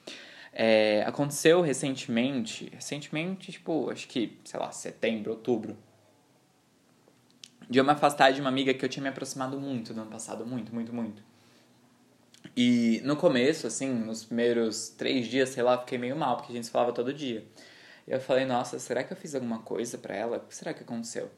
É, 0.53 1.03
aconteceu 1.07 1.61
recentemente, 1.61 2.69
recentemente, 2.75 3.53
tipo, 3.53 3.89
acho 3.89 4.07
que, 4.07 4.39
sei 4.45 4.59
lá, 4.59 4.71
setembro, 4.71 5.31
outubro, 5.31 5.75
de 7.67 7.79
eu 7.79 7.83
me 7.83 7.89
afastar 7.89 8.31
de 8.31 8.39
uma 8.39 8.49
amiga 8.49 8.71
que 8.71 8.85
eu 8.85 8.89
tinha 8.89 9.01
me 9.01 9.09
aproximado 9.09 9.59
muito 9.59 9.95
no 9.95 10.03
ano 10.03 10.11
passado, 10.11 10.45
muito, 10.45 10.71
muito, 10.75 10.93
muito. 10.93 11.23
E 12.55 13.01
no 13.03 13.17
começo, 13.17 13.67
assim, 13.67 13.89
nos 13.89 14.23
primeiros 14.23 14.89
três 14.89 15.27
dias, 15.27 15.49
sei 15.49 15.61
lá, 15.61 15.77
fiquei 15.77 15.97
meio 15.97 16.15
mal, 16.15 16.37
porque 16.37 16.53
a 16.53 16.55
gente 16.55 16.69
falava 16.69 16.93
todo 16.93 17.13
dia. 17.13 17.45
E 18.07 18.11
eu 18.11 18.19
falei, 18.19 18.45
nossa, 18.45 18.79
será 18.79 19.03
que 19.03 19.11
eu 19.11 19.17
fiz 19.17 19.35
alguma 19.35 19.59
coisa 19.59 19.97
para 19.97 20.15
ela? 20.15 20.37
O 20.37 20.39
que 20.41 20.55
será 20.55 20.73
que 20.73 20.83
aconteceu? 20.83 21.29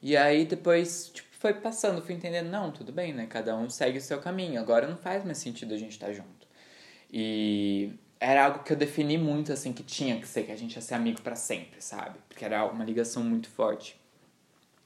E 0.00 0.16
aí 0.16 0.44
depois, 0.44 1.10
tipo, 1.12 1.28
foi 1.32 1.54
passando, 1.54 2.00
fui 2.02 2.14
entendendo, 2.14 2.48
não, 2.48 2.70
tudo 2.70 2.92
bem, 2.92 3.12
né? 3.12 3.26
Cada 3.26 3.56
um 3.56 3.68
segue 3.68 3.98
o 3.98 4.00
seu 4.00 4.18
caminho. 4.20 4.60
Agora 4.60 4.86
não 4.86 4.96
faz 4.96 5.24
mais 5.24 5.38
sentido 5.38 5.74
a 5.74 5.76
gente 5.76 5.92
estar 5.92 6.06
tá 6.06 6.12
junto. 6.12 6.46
E 7.12 7.92
era 8.20 8.46
algo 8.46 8.64
que 8.64 8.72
eu 8.72 8.76
defini 8.76 9.18
muito, 9.18 9.52
assim, 9.52 9.72
que 9.72 9.82
tinha 9.82 10.18
que 10.18 10.26
ser, 10.26 10.44
que 10.44 10.52
a 10.52 10.56
gente 10.56 10.74
ia 10.74 10.80
ser 10.80 10.94
amigo 10.94 11.20
para 11.20 11.36
sempre, 11.36 11.82
sabe? 11.82 12.18
Porque 12.28 12.44
era 12.44 12.64
uma 12.64 12.84
ligação 12.84 13.22
muito 13.22 13.48
forte. 13.48 14.00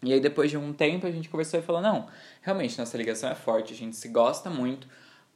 E 0.03 0.13
aí 0.13 0.21
depois 0.21 0.51
de 0.51 0.57
um 0.57 0.73
tempo 0.73 1.07
a 1.07 1.11
gente 1.11 1.29
conversou 1.29 1.61
e 1.61 1.63
falou, 1.63 1.81
não, 1.81 2.09
realmente 2.43 2.79
nossa 2.79 2.97
ligação 2.97 3.31
é 3.31 3.35
forte, 3.35 3.73
a 3.73 3.77
gente 3.77 3.97
se 3.97 4.09
gosta 4.09 4.49
muito, 4.49 4.89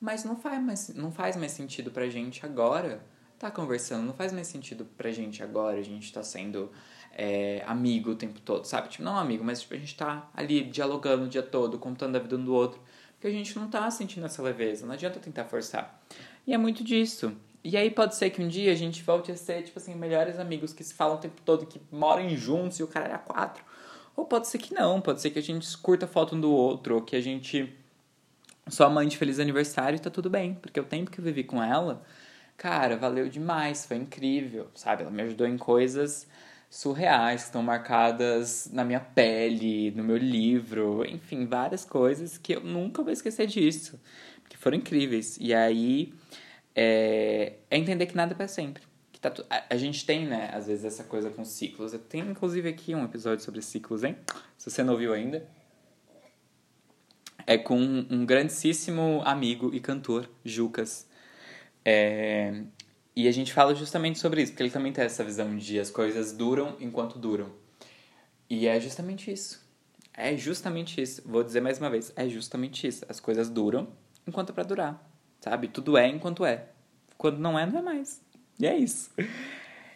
mas 0.02 0.24
não 0.24 0.34
faz 0.34 0.60
mais, 0.60 0.88
não 0.96 1.12
faz 1.12 1.36
mais 1.36 1.52
sentido 1.52 1.92
pra 1.92 2.08
gente 2.08 2.44
agora 2.44 3.00
tá 3.38 3.52
conversando, 3.52 4.04
não 4.04 4.12
faz 4.12 4.32
mais 4.32 4.48
sentido 4.48 4.84
pra 4.96 5.12
gente 5.12 5.42
agora, 5.42 5.78
a 5.78 5.82
gente 5.82 6.12
tá 6.12 6.24
sendo 6.24 6.70
é, 7.12 7.62
amigo 7.66 8.10
o 8.10 8.14
tempo 8.16 8.40
todo, 8.40 8.64
sabe? 8.64 8.88
Tipo, 8.88 9.04
não 9.04 9.16
amigo, 9.16 9.44
mas 9.44 9.60
tipo, 9.60 9.74
a 9.74 9.76
gente 9.76 9.96
tá 9.96 10.28
ali 10.34 10.64
dialogando 10.64 11.24
o 11.24 11.28
dia 11.28 11.42
todo, 11.42 11.78
contando 11.78 12.16
a 12.16 12.18
vida 12.18 12.36
um 12.36 12.44
do 12.44 12.52
outro, 12.52 12.80
porque 13.12 13.28
a 13.28 13.30
gente 13.30 13.56
não 13.56 13.68
tá 13.68 13.88
sentindo 13.92 14.26
essa 14.26 14.42
leveza, 14.42 14.84
não 14.84 14.94
adianta 14.94 15.20
tentar 15.20 15.44
forçar. 15.44 16.02
E 16.46 16.52
é 16.52 16.58
muito 16.58 16.82
disso. 16.82 17.32
E 17.62 17.76
aí 17.76 17.88
pode 17.88 18.16
ser 18.16 18.30
que 18.30 18.42
um 18.42 18.48
dia 18.48 18.72
a 18.72 18.76
gente 18.76 19.04
volte 19.04 19.30
a 19.30 19.36
ser, 19.36 19.62
tipo 19.62 19.78
assim, 19.78 19.94
melhores 19.94 20.36
amigos 20.40 20.72
que 20.72 20.82
se 20.82 20.94
falam 20.94 21.16
o 21.16 21.20
tempo 21.20 21.40
todo, 21.44 21.64
que 21.64 21.80
moram 21.92 22.28
juntos 22.30 22.80
e 22.80 22.82
o 22.82 22.88
cara 22.88 23.06
era 23.06 23.18
quatro. 23.18 23.64
Ou 24.16 24.24
pode 24.24 24.48
ser 24.48 24.58
que 24.58 24.74
não, 24.74 25.00
pode 25.00 25.20
ser 25.20 25.30
que 25.30 25.38
a 25.38 25.42
gente 25.42 25.78
curta 25.78 26.08
foto 26.08 26.34
um 26.34 26.40
do 26.40 26.50
outro, 26.50 26.96
ou 26.96 27.02
que 27.02 27.14
a 27.14 27.20
gente 27.20 27.72
sua 28.72 28.88
mãe 28.88 29.06
de 29.06 29.18
feliz 29.18 29.38
aniversário 29.38 29.96
e 29.96 30.00
tá 30.00 30.08
tudo 30.08 30.30
bem, 30.30 30.54
porque 30.54 30.80
o 30.80 30.84
tempo 30.84 31.10
que 31.10 31.20
eu 31.20 31.24
vivi 31.24 31.44
com 31.44 31.62
ela, 31.62 32.02
cara, 32.56 32.96
valeu 32.96 33.28
demais, 33.28 33.84
foi 33.84 33.98
incrível, 33.98 34.68
sabe? 34.74 35.02
Ela 35.02 35.10
me 35.10 35.22
ajudou 35.22 35.46
em 35.46 35.58
coisas 35.58 36.26
surreais 36.70 37.42
que 37.42 37.46
estão 37.48 37.62
marcadas 37.62 38.70
na 38.72 38.82
minha 38.82 39.00
pele, 39.00 39.90
no 39.90 40.02
meu 40.02 40.16
livro, 40.16 41.04
enfim, 41.06 41.44
várias 41.44 41.84
coisas 41.84 42.38
que 42.38 42.54
eu 42.54 42.60
nunca 42.62 43.02
vou 43.02 43.12
esquecer 43.12 43.46
disso, 43.46 44.00
que 44.48 44.56
foram 44.56 44.78
incríveis. 44.78 45.36
E 45.38 45.52
aí 45.52 46.14
é, 46.74 47.58
é 47.70 47.76
entender 47.76 48.06
que 48.06 48.16
nada 48.16 48.32
é 48.32 48.34
para 48.34 48.48
sempre. 48.48 48.82
Que 49.12 49.20
tá 49.20 49.30
tu, 49.30 49.44
a, 49.50 49.64
a, 49.68 49.76
gente 49.76 50.06
tem, 50.06 50.24
né, 50.26 50.50
às 50.54 50.66
vezes, 50.66 50.86
essa 50.86 51.04
coisa 51.04 51.28
com 51.28 51.44
ciclos. 51.44 51.92
Eu 51.92 51.98
tenho, 51.98 52.30
inclusive, 52.30 52.70
aqui 52.70 52.94
um 52.94 53.04
episódio 53.04 53.44
sobre 53.44 53.60
ciclos, 53.60 54.02
hein? 54.02 54.16
Se 54.56 54.70
você 54.70 54.82
não 54.82 54.94
ouviu 54.94 55.12
ainda. 55.12 55.46
É 57.46 57.58
com 57.58 57.78
um 57.78 58.24
grandíssimo 58.24 59.22
amigo 59.24 59.74
e 59.74 59.80
cantor, 59.80 60.28
Jucas. 60.44 61.06
É, 61.84 62.62
e 63.14 63.28
a 63.28 63.32
gente 63.32 63.52
fala 63.52 63.74
justamente 63.74 64.18
sobre 64.18 64.42
isso, 64.42 64.52
porque 64.52 64.62
ele 64.62 64.70
também 64.70 64.92
tem 64.92 65.04
essa 65.04 65.22
visão 65.22 65.56
de 65.56 65.78
as 65.78 65.90
coisas 65.90 66.32
duram 66.32 66.76
enquanto 66.80 67.18
duram. 67.18 67.50
E 68.48 68.66
é 68.66 68.80
justamente 68.80 69.30
isso. 69.30 69.62
É 70.14 70.36
justamente 70.36 71.00
isso. 71.00 71.22
Vou 71.24 71.42
dizer 71.42 71.60
mais 71.60 71.78
uma 71.78 71.90
vez, 71.90 72.12
é 72.16 72.28
justamente 72.28 72.86
isso. 72.86 73.04
As 73.08 73.20
coisas 73.20 73.48
duram 73.48 73.88
enquanto 74.26 74.50
é 74.50 74.52
pra 74.52 74.62
durar. 74.62 75.10
Sabe? 75.40 75.68
Tudo 75.68 75.96
é 75.96 76.06
enquanto 76.08 76.44
é. 76.44 76.66
Quando 77.18 77.38
não 77.38 77.58
é, 77.58 77.66
não 77.66 77.78
é 77.78 77.82
mais. 77.82 78.20
E 78.58 78.66
é 78.66 78.76
isso. 78.76 79.10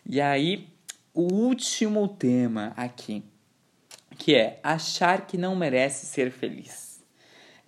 E 0.05 0.21
aí, 0.21 0.69
o 1.15 1.33
último 1.33 2.09
tema 2.09 2.73
aqui, 2.77 3.25
que 4.19 4.35
é 4.35 4.61
achar 4.63 5.27
que 5.27 5.39
não 5.39 5.57
merece 5.57 6.07
ser 6.07 6.31
feliz. 6.31 6.86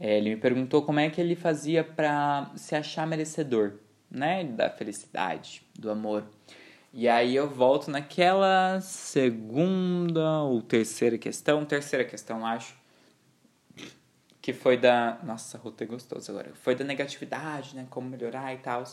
É, 0.00 0.16
ele 0.16 0.30
me 0.30 0.36
perguntou 0.36 0.82
como 0.82 1.00
é 1.00 1.10
que 1.10 1.20
ele 1.20 1.34
fazia 1.34 1.82
para 1.82 2.50
se 2.56 2.74
achar 2.76 3.06
merecedor, 3.06 3.74
né? 4.10 4.44
Da 4.44 4.70
felicidade, 4.70 5.62
do 5.76 5.90
amor. 5.90 6.24
E 6.92 7.08
aí 7.08 7.34
eu 7.34 7.48
volto 7.48 7.90
naquela 7.90 8.80
segunda 8.80 10.42
ou 10.42 10.62
terceira 10.62 11.18
questão, 11.18 11.64
terceira 11.64 12.04
questão, 12.04 12.46
acho, 12.46 12.76
que 14.40 14.52
foi 14.52 14.76
da. 14.76 15.18
Nossa, 15.22 15.58
rotei 15.58 15.86
gostoso 15.86 16.30
agora. 16.30 16.52
Foi 16.54 16.74
da 16.74 16.84
negatividade, 16.84 17.74
né? 17.74 17.86
Como 17.90 18.08
melhorar 18.08 18.54
e 18.54 18.58
tal. 18.58 18.84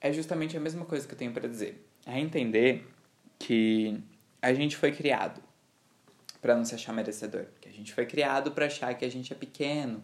É 0.00 0.12
justamente 0.12 0.56
a 0.56 0.60
mesma 0.60 0.84
coisa 0.84 1.06
que 1.06 1.14
eu 1.14 1.18
tenho 1.18 1.32
para 1.32 1.48
dizer. 1.48 1.86
É 2.06 2.18
entender 2.20 2.86
que 3.38 4.00
a 4.40 4.52
gente 4.54 4.76
foi 4.76 4.92
criado 4.92 5.42
para 6.44 6.54
não 6.54 6.62
se 6.62 6.74
achar 6.74 6.92
merecedor. 6.92 7.46
Que 7.58 7.70
a 7.70 7.72
gente 7.72 7.94
foi 7.94 8.04
criado 8.04 8.50
para 8.50 8.66
achar 8.66 8.92
que 8.92 9.02
a 9.02 9.10
gente 9.10 9.32
é 9.32 9.36
pequeno, 9.36 10.02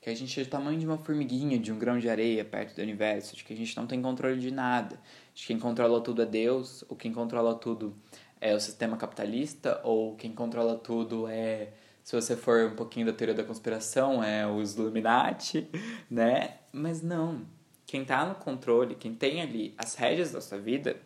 que 0.00 0.08
a 0.08 0.16
gente 0.16 0.40
é 0.40 0.42
do 0.42 0.48
tamanho 0.48 0.78
de 0.78 0.86
uma 0.86 0.96
formiguinha, 0.96 1.58
de 1.58 1.70
um 1.70 1.78
grão 1.78 1.98
de 1.98 2.08
areia 2.08 2.42
perto 2.42 2.74
do 2.74 2.80
universo, 2.80 3.36
de 3.36 3.44
que 3.44 3.52
a 3.52 3.56
gente 3.56 3.76
não 3.76 3.86
tem 3.86 4.00
controle 4.00 4.40
de 4.40 4.50
nada, 4.50 4.98
de 5.34 5.42
que 5.42 5.48
quem 5.48 5.58
controla 5.58 6.00
tudo 6.00 6.22
é 6.22 6.24
Deus, 6.24 6.82
ou 6.88 6.96
quem 6.96 7.12
controla 7.12 7.54
tudo 7.54 7.94
é 8.40 8.54
o 8.54 8.60
sistema 8.60 8.96
capitalista, 8.96 9.78
ou 9.84 10.16
quem 10.16 10.32
controla 10.32 10.78
tudo 10.78 11.28
é 11.28 11.74
se 12.02 12.18
você 12.18 12.34
for 12.34 12.64
um 12.72 12.76
pouquinho 12.76 13.04
da 13.04 13.12
teoria 13.12 13.34
da 13.34 13.44
conspiração, 13.44 14.24
é 14.24 14.46
os 14.46 14.76
Illuminati, 14.76 15.68
né? 16.10 16.54
Mas 16.72 17.02
não. 17.02 17.42
Quem 17.84 18.06
tá 18.06 18.24
no 18.24 18.36
controle, 18.36 18.94
quem 18.94 19.14
tem 19.14 19.42
ali 19.42 19.74
as 19.76 19.96
rédeas 19.96 20.32
da 20.32 20.40
sua 20.40 20.56
vida, 20.56 20.96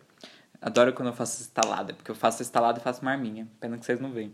adoro 0.60 0.92
quando 0.92 1.08
eu 1.08 1.14
faço 1.14 1.40
instalada, 1.40 1.94
porque 1.94 2.10
eu 2.10 2.14
faço 2.14 2.42
instalada 2.42 2.78
e 2.78 2.82
faço 2.82 3.04
marminha, 3.04 3.48
pena 3.60 3.78
que 3.78 3.84
vocês 3.84 4.00
não 4.00 4.10
veem. 4.10 4.32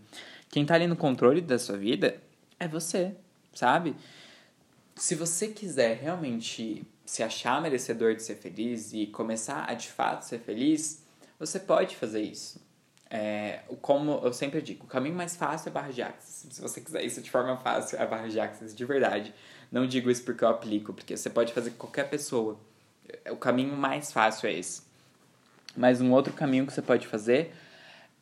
Quem 0.51 0.65
tá 0.65 0.75
ali 0.75 0.87
no 0.87 0.97
controle 0.97 1.41
da 1.41 1.59
sua 1.59 1.77
vida 1.77 2.21
é 2.59 2.69
você, 2.69 3.15
sabe? 3.53 3.97
Se 4.97 5.15
você 5.15 5.49
quiser 5.49 5.97
realmente 5.97 6.87
se 7.05 7.23
achar 7.23 7.61
merecedor 7.61 8.15
de 8.15 8.23
ser 8.23 8.37
feliz 8.37 8.93
e 8.93 9.07
começar 9.07 9.69
a 9.69 9.75
de 9.75 9.89
fato 9.89 10.23
ser 10.23 10.39
feliz, 10.39 11.03
você 11.39 11.59
pode 11.59 11.97
fazer 11.97 12.23
isso. 12.23 12.61
É, 13.11 13.61
como 13.81 14.21
eu 14.25 14.33
sempre 14.33 14.61
digo, 14.61 14.85
o 14.85 14.89
caminho 14.89 15.15
mais 15.15 15.37
fácil 15.37 15.69
é 15.69 15.73
barra 15.73 15.91
de 15.91 16.03
axis. 16.03 16.47
Se 16.51 16.61
você 16.61 16.81
quiser 16.81 17.05
isso 17.05 17.21
de 17.21 17.31
forma 17.31 17.57
fácil, 17.57 17.99
é 17.99 18.07
barra 18.07 18.29
de 18.29 18.41
axis, 18.41 18.75
de 18.75 18.85
verdade. 18.85 19.35
Não 19.71 19.87
digo 19.87 20.11
isso 20.11 20.25
porque 20.25 20.43
eu 20.43 20.49
aplico, 20.49 20.93
porque 20.93 21.17
você 21.17 21.29
pode 21.29 21.53
fazer 21.53 21.71
com 21.71 21.79
qualquer 21.79 22.09
pessoa. 22.09 22.59
O 23.31 23.37
caminho 23.37 23.77
mais 23.77 24.11
fácil 24.11 24.49
é 24.49 24.55
esse. 24.55 24.83
Mas 25.77 26.01
um 26.01 26.13
outro 26.13 26.33
caminho 26.33 26.67
que 26.67 26.73
você 26.73 26.83
pode 26.83 27.07
fazer 27.07 27.53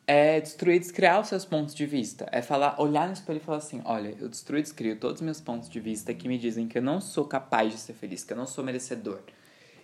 é 0.05 0.41
destruir 0.41 0.75
e 0.75 0.79
descriar 0.79 1.21
os 1.21 1.27
seus 1.27 1.45
pontos 1.45 1.73
de 1.73 1.85
vista. 1.85 2.27
É 2.31 2.41
falar, 2.41 2.79
olhar 2.79 3.07
no 3.07 3.13
espelho 3.13 3.37
e 3.37 3.39
falar 3.39 3.57
assim: 3.57 3.81
olha, 3.85 4.15
eu 4.19 4.27
destruo 4.27 4.59
e 4.59 4.61
descrio 4.61 4.99
todos 4.99 5.21
os 5.21 5.25
meus 5.25 5.41
pontos 5.41 5.69
de 5.69 5.79
vista 5.79 6.13
que 6.13 6.27
me 6.27 6.37
dizem 6.37 6.67
que 6.67 6.77
eu 6.77 6.81
não 6.81 6.99
sou 6.99 7.25
capaz 7.25 7.71
de 7.71 7.79
ser 7.79 7.93
feliz, 7.93 8.23
que 8.23 8.33
eu 8.33 8.37
não 8.37 8.47
sou 8.47 8.63
merecedor. 8.63 9.19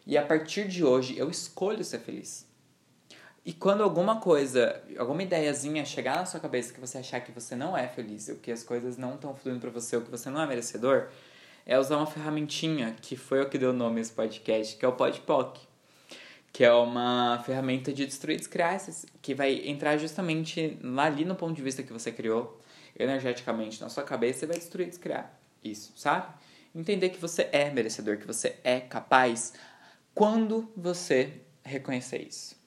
E 0.06 0.18
a 0.18 0.26
partir 0.26 0.68
de 0.68 0.84
hoje 0.84 1.18
eu 1.18 1.30
escolho 1.30 1.84
ser 1.84 2.00
feliz. 2.00 2.48
E 3.46 3.54
quando 3.54 3.82
alguma 3.82 4.20
coisa, 4.20 4.82
alguma 4.98 5.24
ideiazinha 5.24 5.86
chegar 5.86 6.18
na 6.18 6.26
sua 6.26 6.40
cabeça 6.40 6.74
que 6.74 6.80
você 6.80 6.98
achar 6.98 7.22
que 7.22 7.32
você 7.32 7.56
não 7.56 7.76
é 7.76 7.88
feliz, 7.88 8.28
ou 8.28 8.36
que 8.36 8.52
as 8.52 8.64
coisas 8.64 8.98
não 8.98 9.16
estão 9.16 9.34
fluindo 9.34 9.60
para 9.60 9.70
você, 9.70 9.96
ou 9.96 10.02
que 10.02 10.12
você 10.12 10.30
não 10.30 10.42
é 10.42 10.46
merecedor, 10.46 11.08
é 11.66 11.80
usar 11.80 11.98
uma 11.98 12.06
ferramentinha 12.06 12.96
que 13.02 13.16
foi 13.16 13.42
o 13.42 13.50
que 13.50 13.58
deu 13.58 13.72
nome 13.72 14.00
a 14.00 14.02
esse 14.02 14.12
podcast, 14.12 14.76
que 14.76 14.84
é 14.84 14.88
o 14.88 14.94
Podpoc. 14.94 15.69
Que 16.52 16.64
é 16.64 16.72
uma 16.74 17.42
ferramenta 17.46 17.94
de 17.94 18.06
destruir 18.06 18.38
descriar, 18.38 18.80
que 19.22 19.34
vai 19.34 19.68
entrar 19.68 19.98
justamente 19.98 20.78
ali 20.98 21.26
no 21.26 21.36
ponto 21.36 21.56
de 21.56 21.62
vista 21.62 21.84
que 21.84 21.94
você 21.94 22.12
criou, 22.12 22.60
energeticamente 22.98 23.80
na 23.82 23.90
sua 23.90 24.04
cabeça, 24.04 24.46
e 24.46 24.48
vai 24.48 24.58
destruir 24.58 24.88
e 24.88 24.90
descriar 24.90 25.40
isso, 25.64 25.94
sabe? 25.96 26.34
Entender 26.74 27.10
que 27.10 27.20
você 27.20 27.50
é 27.52 27.70
merecedor, 27.70 28.18
que 28.18 28.28
você 28.28 28.58
é 28.64 28.80
capaz, 28.80 29.54
quando 30.14 30.72
você 30.76 31.34
reconhecer 31.64 32.28
isso 32.28 32.60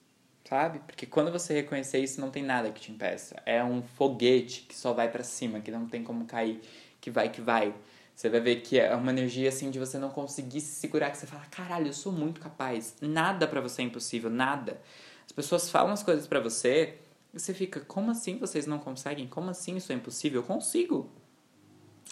sabe? 0.53 0.79
Porque 0.85 1.07
quando 1.07 1.31
você 1.31 1.53
reconhecer 1.53 1.97
isso, 1.99 2.21
não 2.21 2.29
tem 2.29 2.43
nada 2.43 2.69
que 2.69 2.79
te 2.79 2.91
impeça. 2.91 3.41
É 3.43 3.63
um 3.63 3.81
foguete 3.81 4.61
que 4.61 4.75
só 4.75 4.93
vai 4.93 5.09
para 5.09 5.23
cima, 5.23 5.59
que 5.59 5.71
não 5.71 5.87
tem 5.87 6.03
como 6.03 6.25
cair, 6.25 6.61
que 7.01 7.09
vai 7.09 7.29
que 7.29 7.41
vai. 7.41 7.73
Você 8.15 8.29
vai 8.29 8.39
ver 8.39 8.57
que 8.57 8.79
é 8.79 8.95
uma 8.95 9.11
energia 9.11 9.49
assim 9.49 9.71
de 9.71 9.79
você 9.79 9.97
não 9.97 10.09
conseguir 10.09 10.61
se 10.61 10.75
segurar, 10.75 11.09
que 11.09 11.17
você 11.17 11.25
fala: 11.27 11.43
"Caralho, 11.49 11.87
eu 11.87 11.93
sou 11.93 12.11
muito 12.11 12.39
capaz. 12.39 12.95
Nada 13.01 13.47
para 13.47 13.59
você 13.61 13.81
é 13.81 13.85
impossível, 13.85 14.29
nada". 14.29 14.79
As 15.25 15.31
pessoas 15.31 15.69
falam 15.69 15.93
as 15.93 16.03
coisas 16.03 16.27
para 16.27 16.39
você, 16.39 16.99
e 17.33 17.39
você 17.39 17.53
fica: 17.53 17.79
"Como 17.81 18.11
assim 18.11 18.37
vocês 18.37 18.67
não 18.67 18.77
conseguem? 18.79 19.27
Como 19.27 19.49
assim 19.49 19.75
isso 19.75 19.91
é 19.91 19.95
impossível? 19.95 20.41
Eu 20.41 20.47
consigo". 20.47 21.09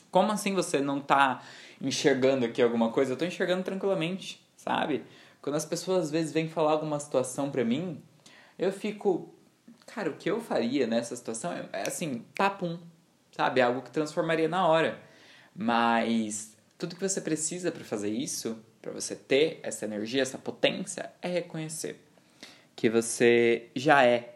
Como 0.09 0.31
assim 0.31 0.53
você 0.53 0.81
não 0.81 0.99
tá 0.99 1.41
enxergando 1.79 2.45
aqui 2.45 2.61
alguma 2.61 2.91
coisa? 2.91 3.13
Eu 3.13 3.17
tô 3.17 3.23
enxergando 3.23 3.63
tranquilamente, 3.63 4.43
sabe? 4.57 5.05
Quando 5.41 5.55
as 5.55 5.65
pessoas 5.65 6.05
às 6.05 6.11
vezes 6.11 6.33
vêm 6.33 6.49
falar 6.49 6.71
alguma 6.71 6.99
situação 6.99 7.49
pra 7.49 7.63
mim, 7.63 8.01
eu 8.59 8.71
fico, 8.73 9.33
cara, 9.87 10.09
o 10.09 10.13
que 10.13 10.29
eu 10.29 10.41
faria 10.41 10.85
nessa 10.85 11.15
situação 11.15 11.51
é, 11.53 11.87
assim, 11.87 12.25
papum, 12.35 12.77
sabe? 13.31 13.61
É 13.61 13.63
algo 13.63 13.81
que 13.81 13.89
transformaria 13.91 14.49
na 14.49 14.67
hora. 14.67 14.99
Mas 15.55 16.55
tudo 16.77 16.95
que 16.95 17.07
você 17.07 17.21
precisa 17.21 17.71
para 17.71 17.83
fazer 17.83 18.09
isso, 18.09 18.57
para 18.81 18.91
você 18.91 19.15
ter 19.15 19.59
essa 19.63 19.85
energia, 19.85 20.21
essa 20.21 20.37
potência, 20.37 21.11
é 21.21 21.27
reconhecer 21.27 21.99
que 22.75 22.89
você 22.89 23.69
já 23.75 24.03
é 24.03 24.35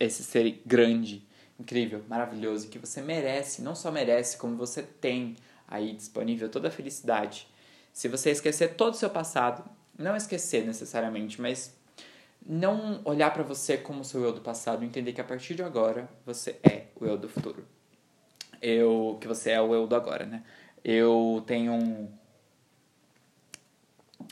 esse 0.00 0.24
ser 0.24 0.62
grande, 0.64 1.26
incrível, 1.60 2.02
maravilhoso, 2.08 2.68
que 2.68 2.78
você 2.78 3.02
merece, 3.02 3.62
não 3.62 3.74
só 3.74 3.90
merece, 3.92 4.36
como 4.36 4.56
você 4.56 4.82
tem 4.82 5.36
aí 5.68 5.92
disponível 5.92 6.48
toda 6.48 6.68
a 6.68 6.70
felicidade. 6.70 7.46
Se 7.92 8.08
você 8.08 8.30
esquecer 8.30 8.74
todo 8.74 8.94
o 8.94 8.96
seu 8.96 9.10
passado, 9.10 9.68
não 9.98 10.16
esquecer 10.16 10.64
necessariamente, 10.64 11.40
mas 11.40 11.76
não 12.44 13.00
olhar 13.04 13.32
para 13.32 13.42
você 13.42 13.76
como 13.76 14.00
o 14.00 14.04
seu 14.04 14.22
eu 14.24 14.32
do 14.32 14.40
passado, 14.40 14.84
entender 14.84 15.12
que 15.12 15.20
a 15.20 15.24
partir 15.24 15.54
de 15.54 15.62
agora 15.62 16.08
você 16.26 16.56
é 16.62 16.86
o 16.96 17.04
eu 17.04 17.16
do 17.16 17.28
futuro. 17.28 17.73
Eu, 18.66 19.18
que 19.20 19.28
você 19.28 19.50
é 19.50 19.60
o 19.60 19.74
eu 19.74 19.86
do 19.86 19.94
agora, 19.94 20.24
né? 20.24 20.42
Eu 20.82 21.44
tenho 21.46 21.74
um 21.74 22.08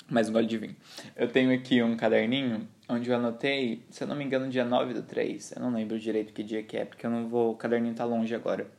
mais 0.08 0.30
um 0.30 0.32
gole 0.32 0.46
de 0.46 0.56
vinho. 0.56 0.74
Eu 1.14 1.28
tenho 1.28 1.52
aqui 1.54 1.82
um 1.82 1.94
caderninho 1.98 2.66
onde 2.88 3.10
eu 3.10 3.16
anotei, 3.16 3.84
se 3.90 4.02
eu 4.02 4.08
não 4.08 4.16
me 4.16 4.24
engano, 4.24 4.48
dia 4.48 4.64
9 4.64 4.94
do 4.94 5.02
3. 5.02 5.52
Eu 5.52 5.60
não 5.60 5.70
lembro 5.70 5.98
direito 5.98 6.32
que 6.32 6.42
dia 6.42 6.62
que 6.62 6.78
é, 6.78 6.86
porque 6.86 7.04
eu 7.04 7.10
não 7.10 7.28
vou, 7.28 7.52
o 7.52 7.56
caderninho 7.56 7.94
tá 7.94 8.06
longe 8.06 8.34
agora. 8.34 8.70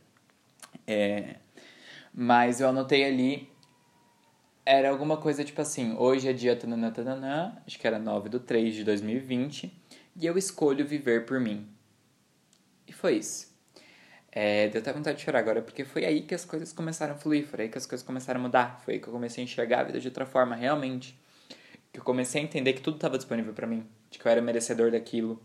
É, 0.87 1.35
mas 2.11 2.59
eu 2.59 2.67
anotei 2.67 3.05
ali 3.05 3.47
era 4.65 4.89
alguma 4.89 5.17
coisa 5.17 5.43
tipo 5.43 5.61
assim, 5.61 5.95
hoje 5.97 6.27
é 6.27 6.33
dia 6.33 6.55
tananã, 6.55 6.89
tananã, 6.89 7.61
acho 7.67 7.77
que 7.77 7.85
era 7.85 7.99
9 7.99 8.27
do 8.27 8.39
3 8.39 8.73
de 8.73 8.83
2020, 8.83 9.71
e 10.15 10.25
eu 10.25 10.35
escolho 10.35 10.83
viver 10.83 11.27
por 11.27 11.39
mim. 11.39 11.67
E 12.87 12.91
foi 12.91 13.17
isso. 13.17 13.52
É, 14.35 14.67
deu 14.69 14.81
até 14.81 14.91
vontade 14.91 15.19
de 15.19 15.23
chorar 15.23 15.39
agora, 15.39 15.61
porque 15.61 15.85
foi 15.85 16.05
aí 16.05 16.23
que 16.23 16.33
as 16.33 16.43
coisas 16.43 16.73
começaram 16.73 17.13
a 17.13 17.17
fluir, 17.17 17.45
foi 17.45 17.65
aí 17.65 17.69
que 17.69 17.77
as 17.77 17.85
coisas 17.85 18.05
começaram 18.05 18.39
a 18.39 18.43
mudar, 18.43 18.81
foi 18.83 18.95
aí 18.95 18.99
que 18.99 19.07
eu 19.07 19.13
comecei 19.13 19.43
a 19.43 19.45
enxergar 19.45 19.81
a 19.81 19.83
vida 19.83 19.99
de 19.99 20.07
outra 20.07 20.25
forma, 20.25 20.55
realmente. 20.55 21.15
Que 21.91 21.99
eu 21.99 22.03
comecei 22.03 22.41
a 22.41 22.43
entender 22.43 22.73
que 22.73 22.81
tudo 22.81 22.95
estava 22.95 23.15
disponível 23.15 23.53
para 23.53 23.67
mim, 23.67 23.87
de 24.09 24.17
que 24.17 24.27
eu 24.27 24.31
era 24.31 24.41
merecedor 24.41 24.89
daquilo, 24.89 25.39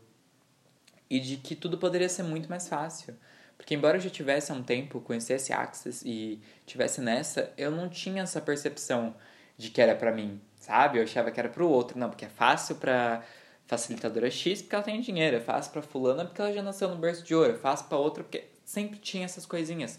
e 1.11 1.21
de 1.21 1.37
que 1.37 1.55
tudo 1.55 1.77
poderia 1.77 2.09
ser 2.09 2.23
muito 2.23 2.49
mais 2.49 2.67
fácil. 2.67 3.15
Porque 3.59 3.75
embora 3.75 3.99
eu 3.99 4.01
já 4.01 4.09
tivesse 4.09 4.53
há 4.53 4.55
um 4.55 4.63
tempo, 4.63 5.01
conhecesse 5.01 5.53
Axis 5.53 6.03
e 6.07 6.41
tivesse 6.65 7.03
nessa, 7.03 7.53
eu 7.59 7.71
não 7.71 7.91
tinha 7.91 8.23
essa 8.23 8.41
percepção 8.41 9.15
de 9.59 9.69
que 9.69 9.83
era 9.83 9.95
para 9.95 10.13
mim, 10.13 10.41
sabe? 10.57 10.99
Eu 10.99 11.03
achava 11.03 11.31
que 11.31 11.39
era 11.39 11.49
pro 11.51 11.69
outro. 11.69 11.99
Não, 11.99 12.09
porque 12.09 12.25
é 12.25 12.29
fácil 12.29 12.77
pra 12.77 13.23
facilitadora 13.67 14.31
X 14.31 14.63
porque 14.63 14.75
ela 14.75 14.85
tem 14.85 14.99
dinheiro, 15.01 15.37
é 15.37 15.41
fácil 15.41 15.73
pra 15.73 15.83
fulana 15.83 16.25
porque 16.25 16.41
ela 16.41 16.53
já 16.53 16.63
nasceu 16.63 16.89
no 16.89 16.97
berço 16.97 17.23
de 17.23 17.35
ouro, 17.35 17.53
é 17.53 17.59
fácil 17.59 17.87
pra 17.87 17.99
outra 17.99 18.25
porque 18.25 18.45
sempre 18.69 18.99
tinha 18.99 19.25
essas 19.25 19.47
coisinhas. 19.47 19.99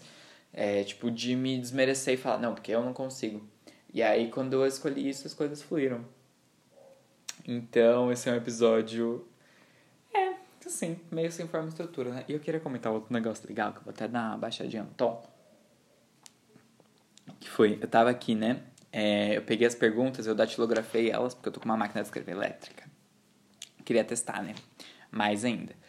É, 0.52 0.84
tipo, 0.84 1.10
de 1.10 1.34
me 1.34 1.58
desmerecer 1.58 2.14
e 2.14 2.16
falar, 2.16 2.38
não, 2.38 2.54
porque 2.54 2.72
eu 2.72 2.82
não 2.82 2.92
consigo. 2.92 3.46
E 3.92 4.00
aí, 4.00 4.30
quando 4.30 4.54
eu 4.54 4.66
escolhi 4.66 5.08
isso, 5.08 5.26
as 5.26 5.34
coisas 5.34 5.60
fluíram. 5.60 6.04
Então, 7.46 8.12
esse 8.12 8.28
é 8.28 8.32
um 8.32 8.36
episódio. 8.36 9.26
É, 10.14 10.34
assim, 10.64 11.00
meio 11.10 11.32
sem 11.32 11.48
forma 11.48 11.66
e 11.66 11.70
estrutura, 11.70 12.10
né? 12.10 12.24
E 12.28 12.32
eu 12.32 12.40
queria 12.40 12.60
comentar 12.60 12.92
outro 12.92 13.12
negócio 13.12 13.46
legal, 13.48 13.72
que 13.72 13.78
eu 13.78 13.84
vou 13.84 13.92
até 13.92 14.06
dar 14.06 14.28
uma 14.28 14.38
baixadinha 14.38 14.84
no 14.84 14.90
tom. 14.90 15.20
Que 17.40 17.48
foi, 17.48 17.78
eu 17.80 17.88
tava 17.88 18.10
aqui, 18.10 18.34
né? 18.34 18.62
É, 18.92 19.36
eu 19.36 19.42
peguei 19.42 19.66
as 19.66 19.74
perguntas, 19.74 20.26
eu 20.26 20.34
datilografei 20.34 21.10
elas, 21.10 21.34
porque 21.34 21.48
eu 21.48 21.52
tô 21.52 21.60
com 21.60 21.66
uma 21.66 21.76
máquina 21.76 22.02
de 22.02 22.08
escrever 22.08 22.32
elétrica. 22.32 22.88
Queria 23.84 24.04
testar, 24.04 24.42
né? 24.42 24.54
Mais 25.10 25.44
ainda. 25.44 25.79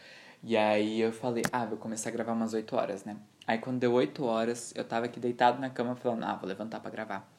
E 0.44 0.58
aí 0.58 1.00
eu 1.00 1.12
falei, 1.12 1.44
ah, 1.52 1.66
vou 1.66 1.78
começar 1.78 2.10
a 2.10 2.12
gravar 2.12 2.34
umas 2.34 2.54
8 2.54 2.76
horas, 2.76 3.06
né? 3.06 3.16
Aí 3.46 3.60
quando 3.60 3.80
deu 3.80 3.94
8 3.94 4.24
horas, 4.24 4.74
eu 4.76 4.84
tava 4.84 5.06
aqui 5.06 5.20
deitado 5.20 5.60
na 5.60 5.70
cama 5.70 5.96
falando, 5.96 6.24
ah, 6.24 6.36
vou 6.36 6.48
levantar 6.48 6.80
para 6.80 6.90
gravar. 6.90 7.32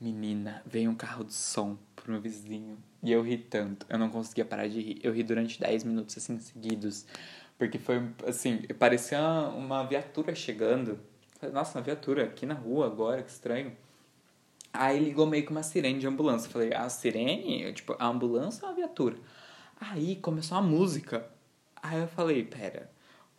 Menina, 0.00 0.60
veio 0.66 0.90
um 0.90 0.94
carro 0.94 1.24
de 1.24 1.32
som 1.32 1.78
pro 1.94 2.10
meu 2.10 2.20
vizinho. 2.20 2.76
E 3.02 3.12
eu 3.12 3.22
ri 3.22 3.38
tanto, 3.38 3.86
eu 3.88 3.98
não 3.98 4.10
conseguia 4.10 4.44
parar 4.44 4.66
de 4.68 4.80
rir. 4.80 5.00
Eu 5.02 5.12
ri 5.12 5.22
durante 5.22 5.60
10 5.60 5.84
minutos, 5.84 6.16
assim, 6.18 6.38
seguidos. 6.40 7.06
Porque 7.56 7.78
foi, 7.78 8.02
assim, 8.26 8.58
parecia 8.78 9.20
uma 9.56 9.84
viatura 9.84 10.34
chegando. 10.34 10.98
Falei, 11.38 11.54
Nossa, 11.54 11.78
uma 11.78 11.84
viatura 11.84 12.24
aqui 12.24 12.44
na 12.46 12.54
rua 12.54 12.86
agora, 12.86 13.22
que 13.22 13.30
estranho. 13.30 13.72
Aí 14.72 14.98
ligou 14.98 15.24
meio 15.24 15.44
que 15.44 15.52
uma 15.52 15.62
sirene 15.62 16.00
de 16.00 16.06
ambulância. 16.06 16.50
falei, 16.50 16.74
a 16.74 16.88
sirene? 16.88 17.72
Tipo, 17.72 17.94
a 17.96 18.06
ambulância 18.06 18.64
ou 18.64 18.72
a 18.72 18.74
viatura? 18.74 19.16
Aí 19.80 20.16
começou 20.16 20.58
a 20.58 20.62
música. 20.62 21.24
Aí 21.84 22.00
eu 22.00 22.08
falei, 22.08 22.42
pera, 22.42 22.90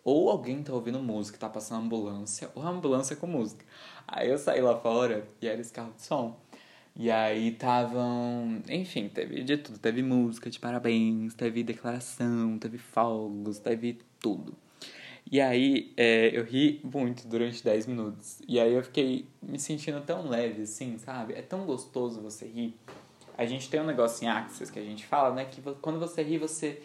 ou 0.03 0.29
alguém 0.29 0.61
tá 0.61 0.71
ouvindo 0.71 0.99
música, 0.99 1.35
tá 1.35 1.49
passando 1.49 1.83
ambulância, 1.83 2.47
ou 2.53 2.61
a 2.61 2.69
ambulância 2.69 3.15
com 3.15 3.25
música. 3.25 3.65
Aí 4.07 4.29
eu 4.29 4.37
saí 4.37 4.61
lá 4.61 4.79
fora 4.79 5.27
e 5.41 5.47
era 5.47 5.59
esse 5.59 5.73
carro 5.73 5.91
de 5.95 6.03
som. 6.03 6.39
E 6.95 7.09
aí 7.09 7.47
estavam. 7.49 8.61
Enfim, 8.69 9.09
teve 9.09 9.43
de 9.43 9.57
tudo. 9.57 9.79
Teve 9.79 10.03
música 10.03 10.47
de 10.47 10.59
parabéns, 10.59 11.33
teve 11.33 11.63
declaração, 11.63 12.59
teve 12.59 12.77
fogos, 12.77 13.57
teve 13.57 13.97
tudo. 14.19 14.55
E 15.29 15.41
aí 15.41 15.91
é, 15.97 16.29
eu 16.31 16.43
ri 16.43 16.79
muito 16.83 17.27
durante 17.27 17.63
10 17.63 17.87
minutos. 17.87 18.43
E 18.47 18.59
aí 18.59 18.75
eu 18.75 18.83
fiquei 18.83 19.25
me 19.41 19.57
sentindo 19.57 20.01
tão 20.01 20.29
leve, 20.29 20.61
assim, 20.61 20.99
sabe? 20.99 21.33
É 21.33 21.41
tão 21.41 21.65
gostoso 21.65 22.21
você 22.21 22.45
rir. 22.45 22.75
A 23.35 23.43
gente 23.47 23.71
tem 23.71 23.81
um 23.81 23.87
negócio 23.87 24.23
em 24.23 24.29
Axis 24.29 24.69
que 24.69 24.77
a 24.77 24.83
gente 24.83 25.03
fala, 25.03 25.33
né? 25.33 25.45
Que 25.45 25.63
quando 25.81 25.99
você 25.99 26.21
ri, 26.21 26.37
você 26.37 26.79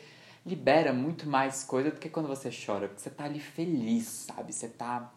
libera 0.45 0.93
muito 0.93 1.29
mais 1.29 1.65
coisa 1.65 1.91
do 1.91 1.99
que 1.99 2.09
quando 2.09 2.29
você 2.29 2.51
chora. 2.51 2.89
Porque 2.89 3.03
você 3.03 3.11
tá 3.11 3.25
ali 3.25 3.41
feliz, 3.41 4.05
sabe? 4.05 4.53
Você 4.53 4.69
tá 4.69 5.13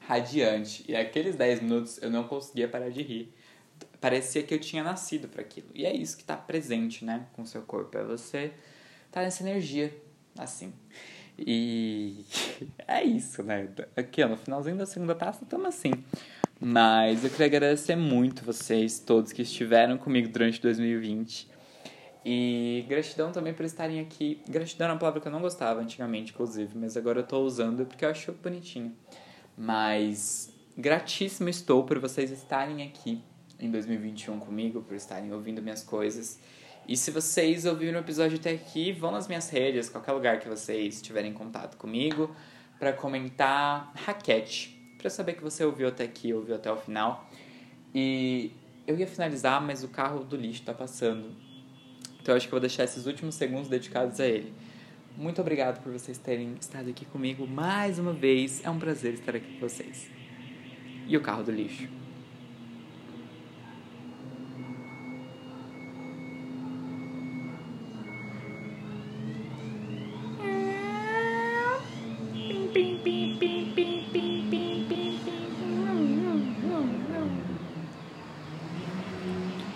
radiante. 0.00 0.84
E 0.88 0.94
aqueles 0.94 1.36
10 1.36 1.62
minutos 1.62 2.02
eu 2.02 2.10
não 2.10 2.24
conseguia 2.24 2.68
parar 2.68 2.90
de 2.90 3.02
rir. 3.02 3.32
Parecia 4.00 4.42
que 4.42 4.52
eu 4.54 4.60
tinha 4.60 4.84
nascido 4.84 5.28
para 5.28 5.40
aquilo. 5.40 5.68
E 5.74 5.86
é 5.86 5.94
isso 5.94 6.16
que 6.16 6.24
tá 6.24 6.36
presente, 6.36 7.04
né? 7.04 7.26
Com 7.32 7.42
o 7.42 7.46
seu 7.46 7.62
corpo. 7.62 7.96
É 7.96 8.04
você 8.04 8.52
tá 9.10 9.22
nessa 9.22 9.42
energia, 9.42 9.94
assim. 10.38 10.72
E 11.38 12.24
é 12.86 13.02
isso, 13.02 13.42
né? 13.42 13.68
Aqui, 13.96 14.22
ó, 14.22 14.28
no 14.28 14.36
finalzinho 14.36 14.76
da 14.76 14.86
segunda 14.86 15.14
taça, 15.14 15.44
estamos 15.44 15.66
assim. 15.66 15.92
Mas 16.60 17.24
eu 17.24 17.30
queria 17.30 17.46
agradecer 17.46 17.96
muito 17.96 18.44
vocês 18.44 18.98
todos 18.98 19.32
que 19.32 19.42
estiveram 19.42 19.98
comigo 19.98 20.28
durante 20.28 20.60
2020. 20.60 21.53
E 22.24 22.86
gratidão 22.88 23.32
também 23.32 23.52
por 23.52 23.64
estarem 23.64 24.00
aqui. 24.00 24.40
Gratidão 24.48 24.88
é 24.88 24.92
uma 24.92 24.98
palavra 24.98 25.20
que 25.20 25.28
eu 25.28 25.32
não 25.32 25.42
gostava 25.42 25.80
antigamente, 25.80 26.32
inclusive, 26.32 26.76
mas 26.76 26.96
agora 26.96 27.20
eu 27.20 27.26
tô 27.26 27.40
usando 27.40 27.84
porque 27.84 28.04
eu 28.04 28.08
acho 28.08 28.32
bonitinho. 28.32 28.96
Mas 29.56 30.50
gratíssimo 30.76 31.48
estou 31.48 31.84
por 31.84 31.98
vocês 31.98 32.30
estarem 32.30 32.82
aqui 32.82 33.22
em 33.60 33.70
2021 33.70 34.40
comigo, 34.40 34.82
por 34.82 34.96
estarem 34.96 35.32
ouvindo 35.32 35.62
minhas 35.62 35.82
coisas. 35.82 36.40
E 36.88 36.96
se 36.96 37.10
vocês 37.10 37.64
ouviram 37.64 37.98
o 37.98 38.02
episódio 38.02 38.38
até 38.38 38.50
aqui, 38.50 38.92
vão 38.92 39.10
nas 39.10 39.26
minhas 39.26 39.48
redes, 39.50 39.88
qualquer 39.88 40.12
lugar 40.12 40.40
que 40.40 40.48
vocês 40.48 41.00
tiverem 41.00 41.32
contato 41.32 41.76
comigo, 41.76 42.34
para 42.78 42.92
comentar 42.92 43.92
raquete, 43.94 44.96
para 44.98 45.08
saber 45.08 45.34
que 45.34 45.42
você 45.42 45.64
ouviu 45.64 45.88
até 45.88 46.04
aqui, 46.04 46.32
ouviu 46.32 46.54
até 46.54 46.70
o 46.70 46.76
final. 46.76 47.28
E 47.94 48.50
eu 48.86 48.98
ia 48.98 49.06
finalizar, 49.06 49.62
mas 49.62 49.82
o 49.84 49.88
carro 49.88 50.24
do 50.24 50.36
lixo 50.36 50.62
tá 50.62 50.74
passando. 50.74 51.43
Então 52.24 52.32
eu 52.32 52.38
acho 52.38 52.48
que 52.48 52.54
eu 52.54 52.58
vou 52.58 52.66
deixar 52.66 52.84
esses 52.84 53.04
últimos 53.04 53.34
segundos 53.34 53.68
dedicados 53.68 54.18
a 54.18 54.26
ele. 54.26 54.50
Muito 55.14 55.42
obrigado 55.42 55.82
por 55.82 55.92
vocês 55.92 56.16
terem 56.16 56.54
estado 56.58 56.88
aqui 56.88 57.04
comigo 57.04 57.46
mais 57.46 57.98
uma 57.98 58.14
vez. 58.14 58.64
É 58.64 58.70
um 58.70 58.78
prazer 58.78 59.12
estar 59.12 59.36
aqui 59.36 59.52
com 59.52 59.68
vocês. 59.68 60.08
E 61.06 61.14
o 61.18 61.20
carro 61.20 61.42
do 61.42 61.52
lixo? 61.52 61.86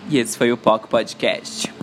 E 0.09 0.17
esse 0.17 0.35
foi 0.35 0.51
o 0.51 0.57
POC 0.57 0.87
Podcast. 0.87 1.78